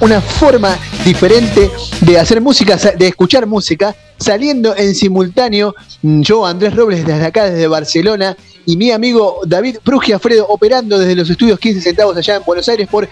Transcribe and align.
una 0.00 0.20
forma 0.20 0.76
diferente 1.04 1.70
de 2.00 2.18
hacer 2.18 2.40
música, 2.40 2.76
de 2.76 3.08
escuchar 3.08 3.46
música, 3.46 3.94
saliendo 4.18 4.76
en 4.76 4.94
simultáneo. 4.94 5.74
mm, 6.02 6.22
Yo, 6.22 6.46
Andrés 6.46 6.74
Robles, 6.74 7.04
desde 7.04 7.24
acá, 7.24 7.50
desde 7.50 7.66
Barcelona, 7.66 8.36
y 8.64 8.76
mi 8.76 8.90
amigo 8.90 9.40
David 9.44 9.78
Brugia 9.84 10.18
Fredo 10.18 10.46
operando 10.48 10.98
desde 10.98 11.16
los 11.16 11.28
estudios 11.28 11.58
15 11.58 11.80
centavos 11.80 12.16
allá 12.16 12.36
en 12.36 12.44
Buenos 12.44 12.68
Aires 12.68 12.88
por 12.88 13.08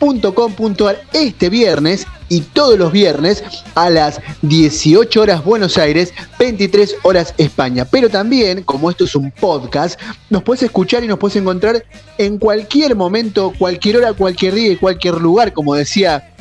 studionuna.com.ar 0.00 1.02
este 1.12 1.50
viernes 1.50 2.06
y 2.28 2.40
todos 2.40 2.78
los 2.78 2.90
viernes 2.90 3.44
a 3.74 3.90
las 3.90 4.20
18 4.42 5.20
horas 5.20 5.44
Buenos 5.44 5.76
Aires, 5.76 6.14
23 6.38 6.96
horas 7.02 7.34
España. 7.36 7.84
Pero 7.84 8.08
también, 8.08 8.62
como 8.62 8.90
esto 8.90 9.04
es 9.04 9.14
un 9.14 9.30
podcast, 9.30 10.00
nos 10.30 10.42
puedes 10.42 10.62
escuchar 10.62 11.04
y 11.04 11.08
nos 11.08 11.18
puedes 11.18 11.36
encontrar 11.36 11.84
en 12.18 12.38
cualquier 12.38 12.96
momento, 12.96 13.52
cualquier 13.58 13.98
hora, 13.98 14.12
cualquier 14.14 14.54
día 14.54 14.72
y 14.72 14.76
cualquier 14.76 15.14
lugar, 15.16 15.52
como 15.52 15.74
decía 15.74 16.32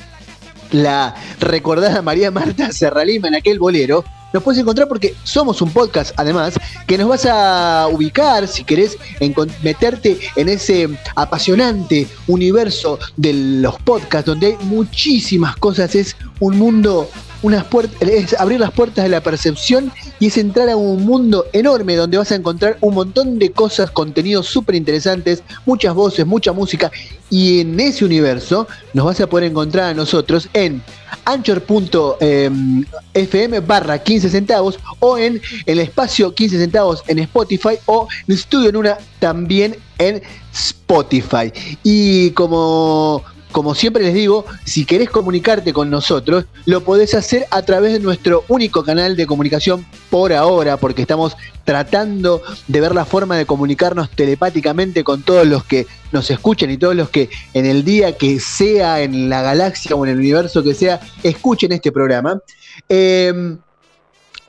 la 0.72 1.16
recordada 1.40 2.02
María 2.02 2.32
Marta 2.32 2.72
Serralima 2.72 3.28
en 3.28 3.36
aquel 3.36 3.60
bolero, 3.60 4.06
nos 4.34 4.44
puedes 4.44 4.62
encontrar 4.62 4.88
porque 4.88 5.16
somos 5.24 5.62
un 5.62 5.72
podcast, 5.72 6.12
además, 6.18 6.54
que 6.88 6.98
nos 6.98 7.08
vas 7.10 7.26
a 7.26 7.88
ubicar, 7.92 8.48
si 8.48 8.64
querés, 8.64 8.98
encon- 9.20 9.52
meterte 9.64 10.20
en 10.36 10.50
ese 10.50 10.90
apasionante 11.16 12.08
universo 12.28 13.00
de 13.18 13.34
los 13.34 13.80
podcasts, 13.82 14.26
donde 14.26 14.48
hay 14.48 14.58
muchísimas 14.66 15.56
cosas, 15.58 15.96
es 15.96 16.16
un 16.40 16.58
mundo, 16.58 17.10
unas 17.42 17.66
es 18.02 18.34
abrir 18.40 18.60
las 18.60 18.72
puertas 18.72 19.04
de 19.04 19.10
la 19.10 19.22
percepción 19.22 19.92
y 20.20 20.28
es 20.28 20.38
entrar 20.38 20.70
a 20.70 20.76
un 20.76 21.06
mundo 21.06 21.46
enorme 21.54 21.96
donde 21.96 22.18
vas 22.18 22.32
a 22.32 22.36
encontrar 22.36 22.78
un 22.82 22.96
montón 22.96 23.40
de 23.40 23.52
cosas, 23.52 23.92
contenidos 23.92 24.48
súper 24.48 24.76
interesantes, 24.76 25.44
muchas 25.66 25.94
voces, 25.94 26.26
mucha 26.26 26.52
música, 26.52 26.92
y 27.30 27.62
en 27.62 27.80
ese 27.80 28.04
universo 28.06 28.68
nos 28.94 29.06
vas 29.06 29.22
a 29.22 29.28
poder 29.28 29.50
encontrar 29.50 29.92
a 29.92 29.94
nosotros 29.94 30.50
en 30.54 30.82
anchor.fm 31.26 32.80
barra 33.62 34.00
15 34.00 34.30
centavos 34.30 34.80
o 35.00 35.18
en 35.18 35.42
el 35.66 35.80
espacio 35.80 36.34
15 36.34 36.58
centavos 36.58 37.04
en 37.08 37.20
Spotify 37.20 37.78
o 37.86 38.08
en 38.28 38.34
Estudio 38.36 38.70
en 38.70 38.76
una 38.76 38.98
también 39.20 39.76
en 39.98 40.22
Spotify. 40.54 41.52
Y 41.84 42.32
como, 42.32 43.24
como 43.52 43.74
siempre 43.74 44.04
les 44.04 44.14
digo, 44.14 44.46
si 44.64 44.86
querés 44.86 45.10
comunicarte 45.10 45.74
con 45.74 45.90
nosotros, 45.90 46.46
lo 46.66 46.84
podés 46.84 47.14
hacer 47.14 47.46
a 47.52 47.62
través 47.64 47.94
de 47.94 48.00
nuestro 48.00 48.44
único 48.48 48.84
canal 48.84 49.16
de 49.16 49.26
comunicación 49.26 49.86
por 50.10 50.34
ahora, 50.34 50.78
porque 50.78 51.02
estamos 51.02 51.36
tratando 51.64 52.42
de 52.68 52.82
ver 52.82 52.94
la 52.94 53.06
forma 53.06 53.38
de 53.38 53.46
comunicarnos 53.46 54.10
telepáticamente 54.12 55.04
con 55.04 55.24
todos 55.24 55.48
los 55.48 55.64
que 55.64 55.88
nos 56.12 56.30
escuchen 56.32 56.72
y 56.72 56.78
todos 56.78 56.96
los 56.96 57.10
que 57.10 57.30
en 57.54 57.66
el 57.66 57.84
día 57.84 58.18
que 58.18 58.40
sea, 58.40 59.02
en 59.02 59.30
la 59.30 59.42
galaxia 59.42 59.96
o 59.96 60.06
en 60.06 60.12
el 60.12 60.18
universo 60.18 60.64
que 60.64 60.74
sea, 60.74 61.00
escuchen 61.24 61.72
este 61.72 61.92
programa. 61.92 62.42
Eh, 62.88 63.58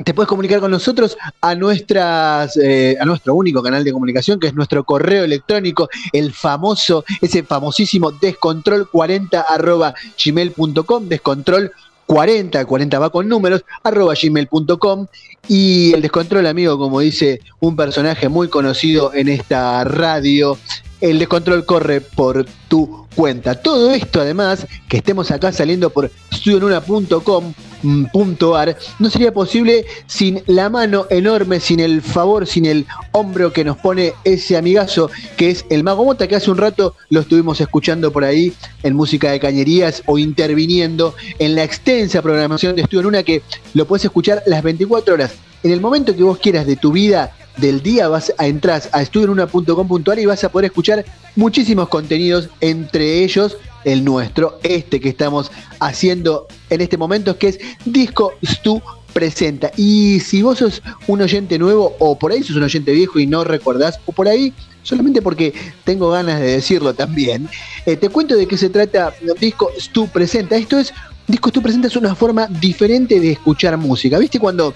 te 0.04 0.14
puedes 0.14 0.28
comunicar 0.28 0.60
con 0.60 0.70
nosotros 0.70 1.16
a 1.40 1.54
nuestras 1.54 2.56
eh, 2.56 2.96
a 3.00 3.04
nuestro 3.04 3.34
único 3.34 3.62
canal 3.62 3.84
de 3.84 3.92
comunicación 3.92 4.40
que 4.40 4.46
es 4.46 4.54
nuestro 4.54 4.84
correo 4.84 5.24
electrónico 5.24 5.88
el 6.12 6.32
famoso 6.32 7.04
ese 7.20 7.42
famosísimo 7.42 8.12
descontrol40 8.12 9.44
arroba 9.48 9.94
gmail.com 10.22 11.08
descontrol 11.08 11.72
40, 12.10 12.64
40 12.64 12.98
va 12.98 13.10
con 13.10 13.28
números, 13.28 13.64
arroba 13.84 14.14
gmail.com 14.20 15.06
y 15.46 15.94
el 15.94 16.02
descontrol, 16.02 16.44
amigo, 16.48 16.76
como 16.76 16.98
dice 16.98 17.40
un 17.60 17.76
personaje 17.76 18.28
muy 18.28 18.48
conocido 18.48 19.14
en 19.14 19.28
esta 19.28 19.84
radio, 19.84 20.58
el 21.00 21.18
descontrol 21.18 21.64
corre 21.64 22.00
por 22.00 22.46
tu 22.68 23.06
cuenta. 23.14 23.60
Todo 23.60 23.92
esto, 23.92 24.20
además, 24.20 24.66
que 24.88 24.96
estemos 24.98 25.30
acá 25.30 25.52
saliendo 25.52 25.90
por 25.90 26.10
studionuna.com.ar, 26.32 28.76
no 28.98 29.10
sería 29.10 29.32
posible 29.32 29.86
sin 30.06 30.42
la 30.46 30.70
mano 30.70 31.06
enorme, 31.10 31.60
sin 31.60 31.80
el 31.80 32.02
favor, 32.02 32.46
sin 32.46 32.66
el 32.66 32.86
hombro 33.12 33.52
que 33.52 33.64
nos 33.64 33.78
pone 33.78 34.12
ese 34.24 34.56
amigazo 34.56 35.10
que 35.36 35.50
es 35.50 35.64
el 35.70 35.84
Mago 35.84 36.04
Mota, 36.04 36.26
que 36.28 36.36
hace 36.36 36.50
un 36.50 36.58
rato 36.58 36.94
lo 37.08 37.20
estuvimos 37.20 37.60
escuchando 37.60 38.12
por 38.12 38.24
ahí 38.24 38.52
en 38.82 38.94
música 38.94 39.30
de 39.30 39.40
cañerías 39.40 40.02
o 40.06 40.18
interviniendo 40.18 41.14
en 41.38 41.54
la 41.54 41.64
extensa 41.64 42.22
programación 42.22 42.76
de 42.76 42.82
Estudio 42.82 43.00
en 43.00 43.06
Una 43.06 43.22
que 43.22 43.42
lo 43.74 43.86
puedes 43.86 44.04
escuchar 44.04 44.42
las 44.46 44.62
24 44.62 45.14
horas. 45.14 45.32
En 45.62 45.72
el 45.72 45.80
momento 45.80 46.16
que 46.16 46.22
vos 46.22 46.38
quieras 46.38 46.66
de 46.66 46.76
tu 46.76 46.92
vida, 46.92 47.32
del 47.56 47.82
día, 47.82 48.08
vas 48.08 48.32
a 48.38 48.46
entrar 48.46 48.82
a 48.92 49.02
estudioenuna.com.ar 49.02 50.18
y 50.18 50.26
vas 50.26 50.44
a 50.44 50.50
poder 50.50 50.66
escuchar 50.66 51.04
muchísimos 51.36 51.88
contenidos, 51.88 52.48
entre 52.60 53.22
ellos 53.22 53.56
el 53.84 54.04
nuestro, 54.04 54.58
este 54.62 55.00
que 55.00 55.08
estamos 55.08 55.50
haciendo 55.78 56.46
en 56.68 56.80
este 56.80 56.96
momento, 56.96 57.38
que 57.38 57.48
es 57.48 57.60
Disco 57.84 58.34
Stu 58.44 58.82
presenta. 59.12 59.70
Y 59.76 60.20
si 60.20 60.42
vos 60.42 60.58
sos 60.58 60.82
un 61.06 61.20
oyente 61.22 61.58
nuevo, 61.58 61.96
o 61.98 62.18
por 62.18 62.32
ahí 62.32 62.42
sos 62.42 62.56
un 62.56 62.62
oyente 62.62 62.92
viejo 62.92 63.18
y 63.18 63.26
no 63.26 63.44
recordás, 63.44 63.98
o 64.06 64.12
por 64.12 64.28
ahí 64.28 64.52
solamente 64.82 65.20
porque 65.20 65.52
tengo 65.84 66.10
ganas 66.10 66.40
de 66.40 66.46
decirlo 66.52 66.94
también, 66.94 67.48
eh, 67.86 67.96
te 67.96 68.08
cuento 68.08 68.36
de 68.36 68.46
qué 68.46 68.56
se 68.56 68.70
trata 68.70 69.14
Disco 69.40 69.70
Stu 69.78 70.08
presenta. 70.08 70.56
Esto 70.56 70.78
es, 70.78 70.92
Disco 71.26 71.50
Stu 71.50 71.62
presenta 71.62 71.88
es 71.88 71.96
una 71.96 72.14
forma 72.14 72.46
diferente 72.46 73.20
de 73.20 73.32
escuchar 73.32 73.76
música. 73.76 74.18
¿Viste 74.18 74.38
cuando 74.38 74.74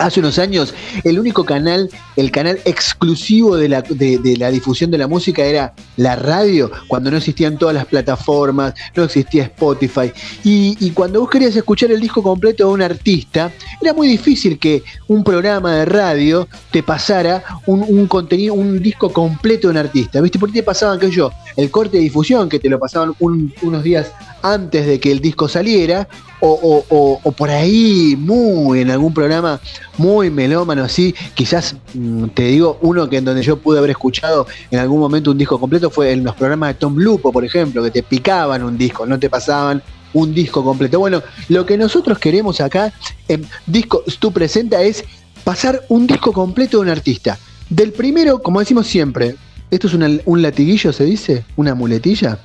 hace 0.00 0.20
unos 0.20 0.38
años 0.38 0.74
el 1.04 1.18
único 1.18 1.44
canal, 1.44 1.88
el 2.16 2.30
canal 2.30 2.58
exclusivo 2.64 3.56
de 3.56 3.68
la, 3.68 3.82
de, 3.82 4.36
la 4.38 4.50
difusión 4.50 4.90
de 4.90 4.98
la 4.98 5.06
música 5.06 5.44
era 5.44 5.74
la 5.96 6.16
radio, 6.16 6.70
cuando 6.88 7.10
no 7.10 7.18
existían 7.18 7.58
todas 7.58 7.74
las 7.74 7.84
plataformas, 7.86 8.74
no 8.96 9.04
existía 9.04 9.44
Spotify. 9.44 10.10
Y, 10.42 10.90
cuando 10.92 11.20
vos 11.20 11.30
querías 11.30 11.54
escuchar 11.54 11.90
el 11.92 12.00
disco 12.00 12.22
completo 12.22 12.66
de 12.66 12.72
un 12.72 12.82
artista, 12.82 13.52
era 13.80 13.92
muy 13.94 14.08
difícil 14.08 14.58
que 14.58 14.82
un 15.06 15.22
programa 15.22 15.76
de 15.76 15.84
radio 15.84 16.48
te 16.70 16.82
pasara 16.82 17.44
un, 17.66 18.06
contenido, 18.06 18.54
un 18.54 18.82
disco 18.82 19.12
completo 19.12 19.68
de 19.68 19.72
un 19.72 19.78
artista. 19.78 20.20
¿Viste? 20.20 20.38
Porque 20.38 20.60
te 20.60 20.62
pasaban, 20.62 20.98
qué 20.98 21.10
yo, 21.10 21.30
el 21.56 21.70
corte 21.70 21.98
de 21.98 22.02
difusión, 22.04 22.48
que 22.48 22.58
te 22.58 22.68
lo 22.68 22.78
pasaban 22.78 23.14
un- 23.20 23.52
unos 23.62 23.82
días 23.82 24.10
antes 24.42 24.86
de 24.86 25.00
que 25.00 25.10
el 25.10 25.20
disco 25.20 25.48
saliera, 25.48 26.08
o, 26.40 27.32
por 27.36 27.50
ahí, 27.50 28.16
muy 28.18 28.80
en 28.80 28.90
algún 28.90 29.12
programa 29.12 29.60
muy 29.98 30.30
melómano 30.30 30.84
así, 30.84 31.14
quizás 31.34 31.76
mm, 31.94 32.28
te 32.28 32.44
digo, 32.44 32.78
uno 32.80 33.08
que 33.08 33.18
en 33.18 33.24
donde 33.24 33.42
yo 33.42 33.58
pude 33.58 33.78
haber 33.78 33.90
escuchado 33.90 34.46
en 34.70 34.78
algún 34.78 35.00
momento 35.00 35.30
un 35.30 35.38
disco 35.38 35.60
completo 35.60 35.90
fue 35.90 36.12
en 36.12 36.24
los 36.24 36.34
programas 36.34 36.70
de 36.70 36.74
Tom 36.74 36.96
Lupo, 36.96 37.32
por 37.32 37.44
ejemplo, 37.44 37.82
que 37.82 37.90
te 37.90 38.02
picaban 38.02 38.62
un 38.62 38.78
disco, 38.78 39.04
no 39.04 39.18
te 39.18 39.28
pasaban 39.28 39.82
un 40.12 40.34
disco 40.34 40.64
completo. 40.64 40.98
Bueno, 40.98 41.22
lo 41.48 41.66
que 41.66 41.76
nosotros 41.76 42.18
queremos 42.18 42.60
acá 42.60 42.92
en 43.28 43.46
Disco 43.66 44.02
Stu 44.08 44.32
Presenta 44.32 44.82
es 44.82 45.04
pasar 45.44 45.84
un 45.88 46.06
disco 46.06 46.32
completo 46.32 46.78
de 46.78 46.82
un 46.84 46.88
artista. 46.88 47.38
Del 47.68 47.92
primero, 47.92 48.42
como 48.42 48.60
decimos 48.60 48.86
siempre, 48.86 49.36
esto 49.70 49.86
es 49.86 49.94
un 49.94 50.42
latiguillo, 50.42 50.92
se 50.92 51.04
dice, 51.04 51.44
una 51.56 51.74
muletilla 51.74 52.40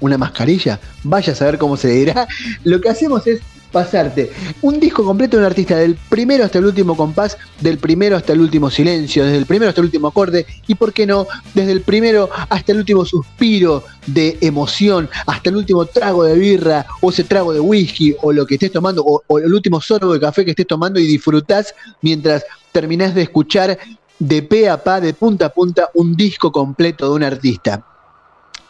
una 0.00 0.18
mascarilla, 0.18 0.80
vaya 1.02 1.32
a 1.32 1.36
saber 1.36 1.58
cómo 1.58 1.76
se 1.76 1.88
dirá. 1.88 2.26
Lo 2.64 2.80
que 2.80 2.88
hacemos 2.88 3.26
es 3.26 3.40
pasarte 3.76 4.30
un 4.62 4.80
disco 4.80 5.04
completo 5.04 5.36
de 5.36 5.42
un 5.42 5.46
artista 5.46 5.76
del 5.76 5.96
primero 6.08 6.44
hasta 6.44 6.58
el 6.58 6.66
último 6.66 6.96
compás, 6.96 7.36
del 7.60 7.76
primero 7.76 8.16
hasta 8.16 8.32
el 8.32 8.40
último 8.40 8.70
silencio, 8.70 9.24
desde 9.24 9.36
el 9.36 9.44
primero 9.44 9.68
hasta 9.68 9.82
el 9.82 9.86
último 9.86 10.08
acorde 10.08 10.46
y, 10.66 10.74
por 10.76 10.94
qué 10.94 11.06
no, 11.06 11.26
desde 11.52 11.72
el 11.72 11.82
primero 11.82 12.30
hasta 12.48 12.72
el 12.72 12.78
último 12.78 13.04
suspiro 13.04 13.84
de 14.06 14.38
emoción, 14.40 15.10
hasta 15.26 15.50
el 15.50 15.56
último 15.56 15.84
trago 15.84 16.24
de 16.24 16.38
birra 16.38 16.86
o 17.00 17.10
ese 17.10 17.24
trago 17.24 17.52
de 17.52 17.60
whisky 17.60 18.14
o 18.22 18.32
lo 18.32 18.46
que 18.46 18.54
estés 18.54 18.72
tomando 18.72 19.04
o, 19.04 19.38
el 19.38 19.52
último 19.52 19.80
sorbo 19.80 20.14
de 20.14 20.20
café 20.20 20.44
que 20.44 20.52
estés 20.52 20.66
tomando 20.66 20.98
y 20.98 21.06
disfrutás 21.06 21.74
mientras 22.00 22.44
terminás 22.72 23.14
de 23.14 23.22
escuchar 23.22 23.78
de 24.18 24.42
pe 24.42 24.70
a 24.70 24.82
pa, 24.82 25.00
de 25.00 25.12
punta 25.12 25.46
a 25.46 25.48
punta, 25.50 25.90
un 25.94 26.16
disco 26.16 26.50
completo 26.50 27.10
de 27.10 27.14
un 27.14 27.22
artista. 27.22 27.95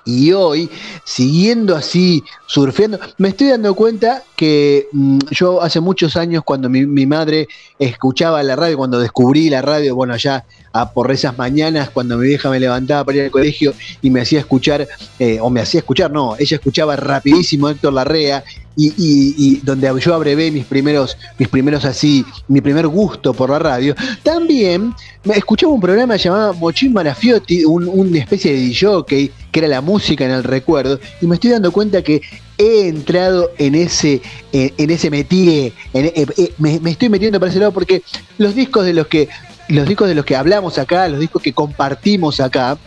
Y 0.07 0.33
hoy, 0.33 0.71
siguiendo 1.05 1.75
así, 1.75 2.23
surfeando, 2.47 3.01
me 3.19 3.31
estoy 3.31 3.49
dando 3.49 3.75
cuenta 3.75 4.23
que 4.37 4.87
mm, 4.93 5.19
yo 5.33 5.61
hace 5.61 5.81
muchos 5.81 6.17
años, 6.17 6.45
cuando 6.45 6.69
mi, 6.71 6.87
mi 6.87 7.07
madre 7.07 7.49
escuchaba 7.77 8.41
la 8.45 8.55
radio, 8.55 8.79
cuando 8.79 9.01
descubrí 9.01 9.51
la 9.51 9.63
radio, 9.63 9.97
bueno, 9.97 10.15
allá 10.15 10.45
a 10.81 10.93
por 10.93 11.11
esas 11.11 11.37
mañanas, 11.39 11.91
cuando 11.91 12.17
mi 12.19 12.27
vieja 12.29 12.51
me 12.51 12.61
levantaba 12.61 13.05
para 13.05 13.19
ir 13.19 13.25
al 13.25 13.31
colegio 13.31 13.73
y 14.03 14.11
me 14.11 14.21
hacía 14.21 14.41
escuchar, 14.41 14.87
eh, 15.19 15.39
o 15.41 15.51
me 15.51 15.61
hacía 15.61 15.79
escuchar, 15.81 16.11
no, 16.11 16.37
ella 16.39 16.57
escuchaba 16.57 16.97
rapidísimo 16.97 17.69
Héctor 17.69 17.93
Larrea, 17.93 18.45
y, 18.79 19.57
donde 19.63 19.91
yo 20.01 20.15
abrevé 20.15 20.51
mis 20.51 20.67
primeros, 20.67 21.17
mis 21.39 21.49
primeros 21.49 21.87
así, 21.87 22.27
mi 22.47 22.61
primer 22.61 22.87
gusto 22.87 23.33
por 23.33 23.49
la 23.49 23.59
radio, 23.59 23.95
también 24.23 24.93
me 25.25 25.35
escuchaba 25.35 25.73
un 25.73 25.81
programa 25.81 26.17
llamado 26.17 26.53
Mochín 26.53 26.93
Marafiotti, 26.93 27.65
un- 27.65 27.89
una 27.89 28.19
especie 28.19 28.53
de 28.53 28.59
DJ, 28.59 29.05
que 29.07 29.31
era 29.55 29.69
la 29.69 29.81
música 29.81 30.27
en 30.27 30.31
el 30.33 30.45
recuerdo, 30.45 31.01
y 31.23 31.27
me 31.27 31.37
estoy 31.37 31.53
dando 31.53 31.73
cuenta 31.73 32.03
que 32.03 32.21
he 32.59 32.89
entrado 32.89 33.51
en 33.57 33.75
ese, 33.75 34.21
en, 34.53 34.71
en 34.77 34.91
ese 34.91 35.09
métier, 35.11 35.73
en- 35.95 36.05
eh, 36.07 36.27
eh, 36.37 36.53
me, 36.59 36.79
me 36.81 36.91
estoy 36.91 37.09
metiendo 37.09 37.41
para 37.41 37.51
ese 37.51 37.61
lado 37.61 37.73
porque 37.73 38.03
los 38.37 38.55
discos 38.55 38.85
de 38.85 38.93
los 38.93 39.07
que 39.07 39.29
los 39.69 39.87
discos 39.87 40.09
de 40.09 40.15
los 40.15 40.25
que 40.25 40.37
hablamos 40.37 40.79
acá, 40.79 41.09
los 41.09 41.21
discos 41.21 41.43
que 41.43 41.53
compartimos 41.53 42.41
acá, 42.41 42.79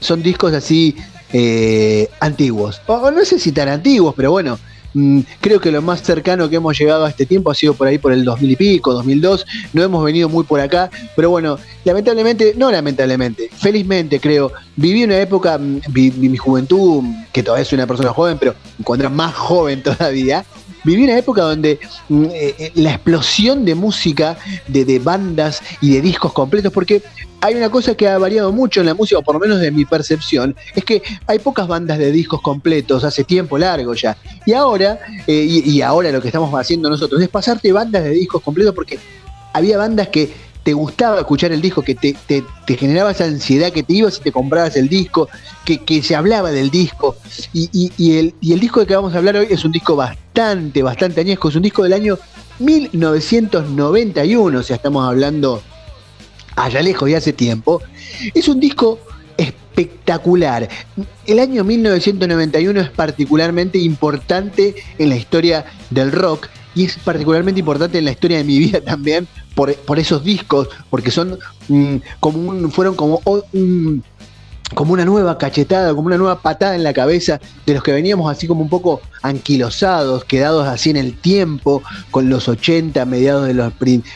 son 0.00 0.22
discos 0.22 0.52
así 0.54 0.96
eh, 1.32 2.08
antiguos. 2.20 2.80
O, 2.86 3.10
no 3.10 3.24
sé 3.24 3.38
si 3.38 3.52
tan 3.52 3.68
antiguos, 3.68 4.14
pero 4.16 4.30
bueno, 4.30 4.58
mm, 4.94 5.20
creo 5.40 5.60
que 5.60 5.72
lo 5.72 5.82
más 5.82 6.02
cercano 6.02 6.48
que 6.48 6.56
hemos 6.56 6.78
llegado 6.78 7.04
a 7.04 7.10
este 7.10 7.26
tiempo 7.26 7.50
ha 7.50 7.54
sido 7.54 7.74
por 7.74 7.88
ahí 7.88 7.98
por 7.98 8.12
el 8.12 8.24
2000 8.24 8.50
y 8.50 8.56
pico, 8.56 8.94
2002. 8.94 9.46
No 9.72 9.82
hemos 9.82 10.04
venido 10.04 10.28
muy 10.28 10.44
por 10.44 10.60
acá, 10.60 10.90
pero 11.16 11.30
bueno, 11.30 11.58
lamentablemente, 11.84 12.54
no 12.56 12.70
lamentablemente, 12.70 13.50
felizmente 13.52 14.20
creo, 14.20 14.52
viví 14.76 15.04
una 15.04 15.18
época, 15.18 15.58
mm, 15.58 15.80
mi 15.92 16.36
juventud, 16.36 17.02
que 17.32 17.42
todavía 17.42 17.64
soy 17.64 17.76
una 17.76 17.86
persona 17.86 18.10
joven, 18.12 18.38
pero 18.38 18.54
cuando 18.84 19.10
más 19.10 19.34
joven 19.34 19.82
todavía, 19.84 20.44
viví 20.84 21.04
una 21.04 21.18
época 21.18 21.42
donde 21.42 21.78
mm, 22.08 22.24
eh, 22.24 22.54
eh, 22.58 22.72
la 22.74 22.92
explosión 22.92 23.64
de 23.64 23.74
música, 23.74 24.36
de, 24.66 24.98
bandas 24.98 25.62
y 25.80 25.92
de 25.92 26.00
discos 26.00 26.32
completos, 26.32 26.72
porque 26.72 27.02
hay 27.40 27.54
una 27.54 27.70
cosa 27.70 27.94
que 27.94 28.08
ha 28.08 28.18
variado 28.18 28.52
mucho 28.52 28.80
en 28.80 28.86
la 28.86 28.94
música, 28.94 29.18
o 29.18 29.22
por 29.22 29.34
lo 29.34 29.40
menos 29.40 29.60
de 29.60 29.70
mi 29.70 29.84
percepción, 29.84 30.56
es 30.74 30.84
que 30.84 31.02
hay 31.26 31.38
pocas 31.38 31.68
bandas 31.68 31.98
de 31.98 32.10
discos 32.10 32.40
completos 32.40 33.04
hace 33.04 33.24
tiempo 33.24 33.58
largo 33.58 33.94
ya. 33.94 34.16
Y 34.44 34.52
ahora, 34.52 34.98
eh, 35.26 35.44
y, 35.44 35.80
ahora 35.82 36.10
lo 36.10 36.20
que 36.20 36.28
estamos 36.28 36.52
haciendo 36.52 36.90
nosotros 36.90 37.20
es 37.22 37.28
pasarte 37.28 37.72
bandas 37.72 38.04
de 38.04 38.10
discos 38.10 38.42
completos 38.42 38.74
porque 38.74 38.98
había 39.52 39.78
bandas 39.78 40.08
que 40.08 40.47
te 40.68 40.74
gustaba 40.74 41.20
escuchar 41.20 41.50
el 41.50 41.62
disco, 41.62 41.80
que 41.80 41.94
te, 41.94 42.14
generaba 42.76 43.12
esa 43.12 43.24
ansiedad, 43.24 43.72
que 43.72 43.82
te 43.82 43.94
ibas 43.94 44.18
y 44.18 44.20
te 44.20 44.32
comprabas 44.32 44.76
el 44.76 44.86
disco, 44.86 45.26
que, 45.64 46.02
se 46.02 46.14
hablaba 46.14 46.50
del 46.50 46.68
disco. 46.68 47.16
Y, 47.54 48.18
el, 48.18 48.34
disco 48.38 48.80
de 48.80 48.86
que 48.86 48.94
vamos 48.94 49.14
a 49.14 49.16
hablar 49.16 49.36
hoy 49.36 49.46
es 49.48 49.64
un 49.64 49.72
disco 49.72 49.96
bastante, 49.96 50.82
bastante 50.82 51.22
añesco, 51.22 51.48
es 51.48 51.56
un 51.56 51.62
disco 51.62 51.84
del 51.84 51.94
año 51.94 52.18
1991, 52.58 54.58
o 54.58 54.62
sea, 54.62 54.76
estamos 54.76 55.08
hablando 55.08 55.62
allá 56.54 56.82
lejos 56.82 57.08
y 57.08 57.14
hace 57.14 57.32
tiempo. 57.32 57.80
Es 58.34 58.46
un 58.46 58.60
disco 58.60 58.98
espectacular. 59.38 60.68
El 61.24 61.38
año 61.38 61.64
1991 61.64 62.78
es 62.78 62.90
particularmente 62.90 63.78
importante 63.78 64.74
en 64.98 65.08
la 65.08 65.16
historia 65.16 65.64
del 65.88 66.12
rock 66.12 66.48
y 66.78 66.84
es 66.84 66.96
particularmente 66.98 67.58
importante 67.58 67.98
en 67.98 68.04
la 68.04 68.12
historia 68.12 68.38
de 68.38 68.44
mi 68.44 68.56
vida 68.56 68.80
también 68.80 69.26
por, 69.56 69.98
esos 69.98 70.22
discos, 70.22 70.68
porque 70.90 71.10
son 71.10 71.36
mm, 71.66 71.96
como 72.20 72.70
fueron 72.70 72.94
como 72.94 73.20
como 74.74 74.92
una 74.92 75.04
nueva 75.04 75.38
cachetada, 75.38 75.92
como 75.94 76.06
una 76.06 76.18
nueva 76.18 76.40
patada 76.40 76.76
en 76.76 76.84
la 76.84 76.92
cabeza 76.92 77.40
de 77.66 77.74
los 77.74 77.82
que 77.82 77.90
veníamos 77.90 78.30
así 78.30 78.46
como 78.46 78.60
un 78.60 78.68
poco 78.68 79.00
anquilosados, 79.22 80.24
quedados 80.24 80.68
así 80.68 80.90
en 80.90 80.98
el 80.98 81.14
tiempo, 81.14 81.82
con 82.10 82.28
los 82.28 82.48
80, 82.48 83.04
mediados 83.06 83.48
de 83.48 83.54
los 83.54 83.72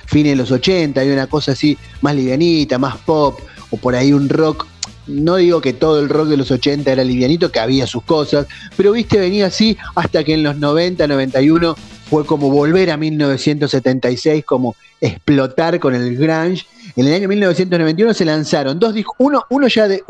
fines 0.07 0.33
de 0.33 0.37
los 0.37 0.53
80, 0.53 1.05
y 1.05 1.11
una 1.11 1.27
cosa 1.27 1.53
así 1.53 1.77
más 2.03 2.15
livianita, 2.15 2.79
más 2.79 2.99
pop, 2.99 3.41
o 3.71 3.77
por 3.79 3.97
ahí 3.97 4.13
un 4.13 4.29
rock 4.29 4.67
no 5.07 5.37
digo 5.37 5.61
que 5.61 5.73
todo 5.73 5.99
el 5.99 6.09
rock 6.09 6.29
de 6.29 6.37
los 6.37 6.51
80 6.53 6.93
era 6.93 7.03
livianito, 7.03 7.51
que 7.51 7.59
había 7.59 7.89
sus 7.89 8.05
cosas, 8.05 8.47
pero 8.77 8.93
viste, 8.93 9.19
venía 9.19 9.47
así 9.47 9.77
hasta 9.97 10.23
que 10.23 10.35
en 10.35 10.45
los 10.45 10.59
90, 10.59 11.09
91 11.09 11.75
fue 12.13 12.27
como 12.27 12.51
volver 12.51 12.91
a 12.91 12.99
1976, 12.99 14.45
como 14.45 14.77
explotar 15.01 15.81
con 15.81 15.95
el 15.95 16.15
grunge. 16.19 16.67
En 16.95 17.07
el 17.07 17.15
año 17.15 17.27
1991 17.27 18.13
se 18.13 18.27
lanzaron 18.27 18.79
dos 18.79 18.93
discos, 18.93 19.17
uno, 19.19 19.67
ya 19.67 19.89
de 19.89 20.05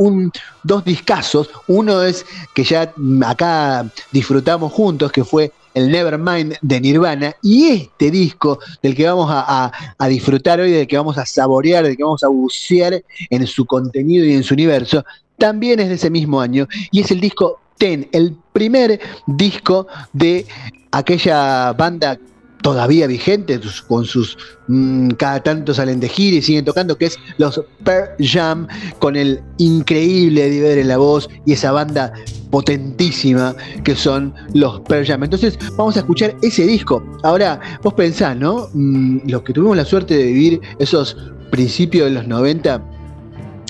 dos 0.64 0.84
discazos, 0.84 1.48
uno 1.68 2.02
es 2.02 2.26
que 2.56 2.64
ya 2.64 2.92
acá 3.24 3.88
disfrutamos 4.10 4.72
juntos, 4.72 5.12
que 5.12 5.22
fue 5.22 5.52
el 5.74 5.92
Nevermind 5.92 6.56
de 6.60 6.80
Nirvana, 6.80 7.36
y 7.40 7.68
este 7.68 8.10
disco 8.10 8.58
del 8.82 8.96
que 8.96 9.06
vamos 9.06 9.28
a, 9.30 9.70
disfrutar 10.08 10.58
hoy, 10.58 10.72
del 10.72 10.88
que 10.88 10.96
vamos 10.96 11.16
a 11.18 11.24
saborear, 11.24 11.84
del 11.84 11.96
que 11.96 12.02
vamos 12.02 12.24
a 12.24 12.28
bucear 12.28 13.00
en 13.30 13.46
su 13.46 13.64
contenido 13.64 14.24
y 14.24 14.32
en 14.32 14.42
su 14.42 14.54
universo, 14.54 15.04
también 15.38 15.78
es 15.78 15.88
de 15.88 15.94
ese 15.94 16.10
mismo 16.10 16.40
año, 16.40 16.66
y 16.90 17.00
es 17.00 17.12
el 17.12 17.20
disco 17.20 17.60
El 17.82 18.36
primer 18.52 19.00
disco 19.26 19.88
de 20.12 20.46
aquella 20.92 21.72
banda 21.72 22.16
todavía 22.62 23.08
vigente, 23.08 23.60
con 23.88 24.04
sus 24.04 24.38
mm, 24.68 25.10
cada 25.18 25.42
tanto 25.42 25.74
salen 25.74 25.98
de 25.98 26.08
gira 26.08 26.36
y 26.36 26.42
siguen 26.42 26.64
tocando, 26.64 26.96
que 26.96 27.06
es 27.06 27.18
los 27.38 27.60
Per 27.82 28.14
Jam, 28.20 28.68
con 29.00 29.16
el 29.16 29.42
increíble 29.58 30.46
Eddie 30.46 30.80
en 30.80 30.86
la 30.88 30.96
voz 30.96 31.28
y 31.44 31.54
esa 31.54 31.72
banda 31.72 32.12
potentísima 32.50 33.56
que 33.82 33.96
son 33.96 34.32
los 34.54 34.80
Per 34.82 35.04
Jam. 35.04 35.24
Entonces 35.24 35.58
vamos 35.76 35.96
a 35.96 36.00
escuchar 36.00 36.36
ese 36.42 36.64
disco. 36.64 37.02
Ahora, 37.24 37.60
vos 37.82 37.94
pensás, 37.94 38.36
¿no? 38.36 38.68
Mm, 38.74 39.28
los 39.28 39.42
que 39.42 39.52
tuvimos 39.52 39.76
la 39.76 39.84
suerte 39.84 40.16
de 40.16 40.24
vivir 40.24 40.60
esos 40.78 41.16
principios 41.50 42.08
de 42.08 42.14
los 42.14 42.28
90 42.28 42.80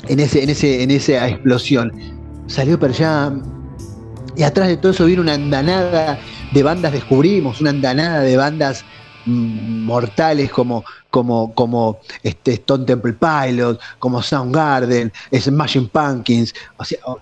en, 0.09 0.21
ese, 0.21 0.43
en, 0.43 0.51
ese, 0.51 0.83
en 0.83 0.91
esa 0.91 1.29
explosión. 1.29 1.91
Salió 2.47 2.79
Per 2.79 2.93
Jam, 2.93 3.62
y 4.37 4.43
atrás 4.43 4.69
de 4.69 4.77
todo 4.77 4.93
eso 4.93 5.05
viene 5.05 5.23
una 5.23 5.35
andanada 5.35 6.19
de 6.53 6.63
bandas, 6.63 6.93
descubrimos 6.93 7.61
una 7.61 7.71
andanada 7.71 8.21
de 8.21 8.37
bandas 8.37 8.85
mm, 9.27 9.85
mortales 9.85 10.51
como, 10.51 10.85
como, 11.11 11.55
como 11.55 12.01
este 12.23 12.55
Stone 12.55 12.85
Temple 12.85 13.15
Pilot, 13.15 13.81
como 13.99 14.23
Soundgarden, 14.23 15.13
Smashing 15.33 15.89
Pumpkins, 15.89 16.55
o 17.05 17.19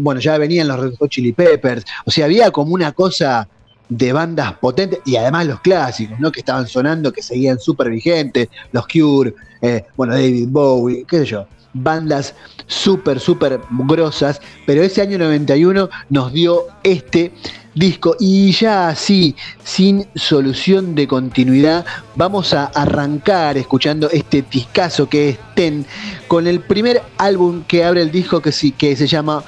bueno, 0.00 0.20
ya 0.20 0.38
venían 0.38 0.68
los 0.68 0.80
Red 0.80 0.94
Hot 0.98 1.10
Chili 1.10 1.32
Peppers, 1.32 1.84
o 2.04 2.10
sea, 2.10 2.24
había 2.24 2.50
como 2.50 2.74
una 2.74 2.92
cosa 2.92 3.48
de 3.88 4.12
bandas 4.12 4.54
potentes 4.54 5.00
y 5.04 5.16
además 5.16 5.46
los 5.46 5.60
clásicos, 5.60 6.18
¿no? 6.18 6.32
Que 6.32 6.40
estaban 6.40 6.66
sonando, 6.66 7.12
que 7.12 7.22
seguían 7.22 7.58
súper 7.58 7.90
vigentes, 7.90 8.48
los 8.72 8.86
Cure, 8.86 9.34
eh, 9.60 9.84
bueno, 9.96 10.14
David 10.14 10.48
Bowie, 10.48 11.04
qué 11.06 11.18
sé 11.18 11.26
yo 11.26 11.46
bandas 11.72 12.34
súper, 12.66 13.20
súper 13.20 13.60
grosas, 13.70 14.40
pero 14.66 14.82
ese 14.82 15.02
año 15.02 15.18
91 15.18 15.88
nos 16.10 16.32
dio 16.32 16.66
este 16.82 17.32
disco 17.74 18.16
y 18.20 18.52
ya 18.52 18.88
así, 18.88 19.34
sin 19.64 20.06
solución 20.14 20.94
de 20.94 21.08
continuidad, 21.08 21.84
vamos 22.16 22.52
a 22.54 22.66
arrancar 22.66 23.56
escuchando 23.56 24.10
este 24.10 24.42
discazo 24.42 25.08
que 25.08 25.30
es 25.30 25.38
Ten, 25.54 25.86
con 26.28 26.46
el 26.46 26.60
primer 26.60 27.02
álbum 27.18 27.64
que 27.64 27.84
abre 27.84 28.02
el 28.02 28.10
disco 28.10 28.40
que, 28.40 28.52
sí, 28.52 28.72
que 28.72 28.96
se 28.96 29.06
llama 29.06 29.42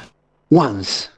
Once. 0.50 1.13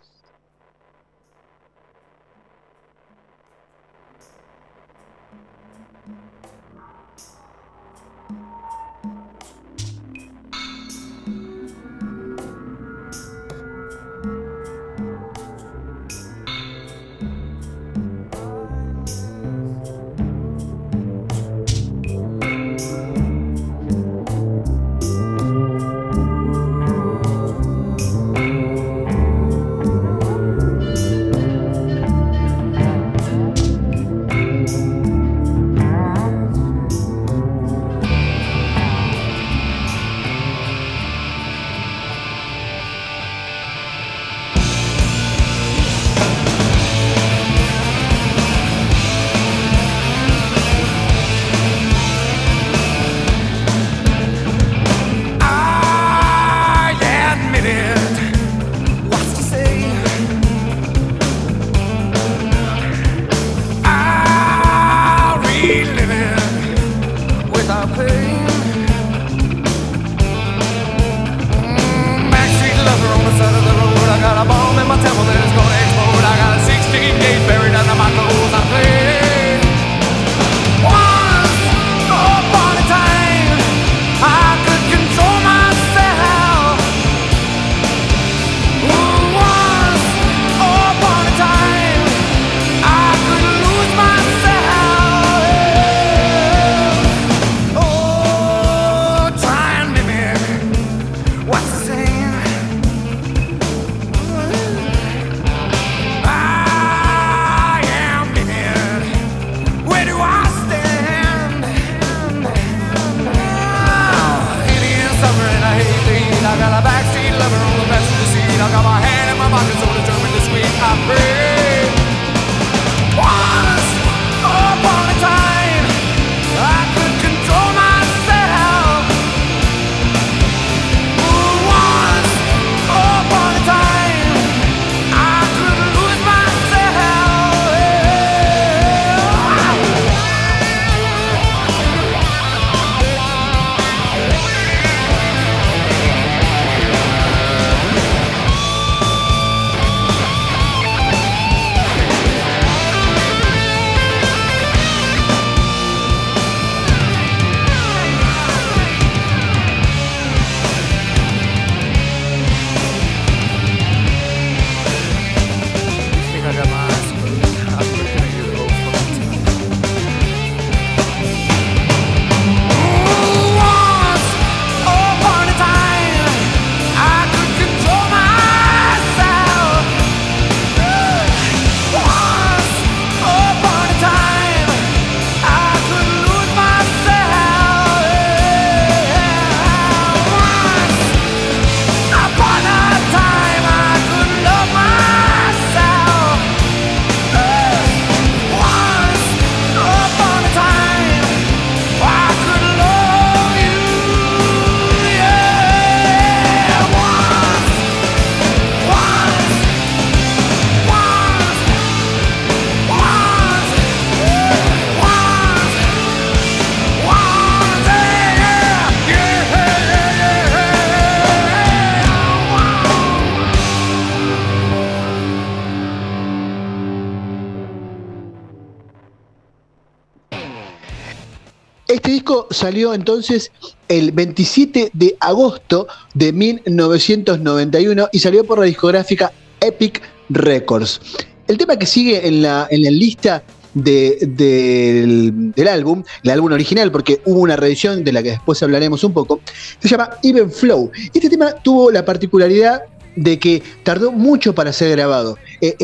Este 232.07 232.15
disco 232.15 232.47
salió 232.53 232.95
entonces 232.95 233.51
el 233.89 234.13
27 234.13 234.91
de 234.93 235.17
agosto 235.19 235.89
de 236.15 236.33
1991 236.33 238.11
y 238.13 238.19
salió 238.21 238.45
por 238.45 238.61
la 238.61 238.67
discográfica 238.67 239.33
Epic 239.61 240.01
Records. 240.29 241.01
El 241.49 241.59
tema 241.59 241.77
que 241.77 241.85
sigue 241.85 242.29
en 242.29 242.43
la, 242.43 242.69
en 242.71 242.85
la 242.85 242.91
lista 242.93 243.43
del, 243.75 245.53
álbum, 245.69 246.05
el 246.23 246.31
álbum 246.31 246.53
original, 246.53 246.93
porque 246.93 247.21
hubo 247.25 247.41
una 247.41 247.57
reedición 247.57 248.05
de 248.05 248.13
la 248.13 248.23
que 248.23 248.31
después 248.31 248.63
hablaremos 248.63 249.03
un 249.03 249.13
poco, 249.13 249.41
se 249.81 249.89
llama 249.89 250.11
Even 250.23 250.53
Flow. 250.53 250.93
Este 251.13 251.29
tema 251.29 251.55
tuvo 251.55 251.91
la 251.91 252.05
particularidad 252.05 252.83
de 253.17 253.37
que 253.41 253.65
tardó 253.83 254.13
mucho 254.13 254.55
para 254.55 254.73
ser 254.73 254.91
grabado. 254.91 255.39
Eh, 255.61 255.75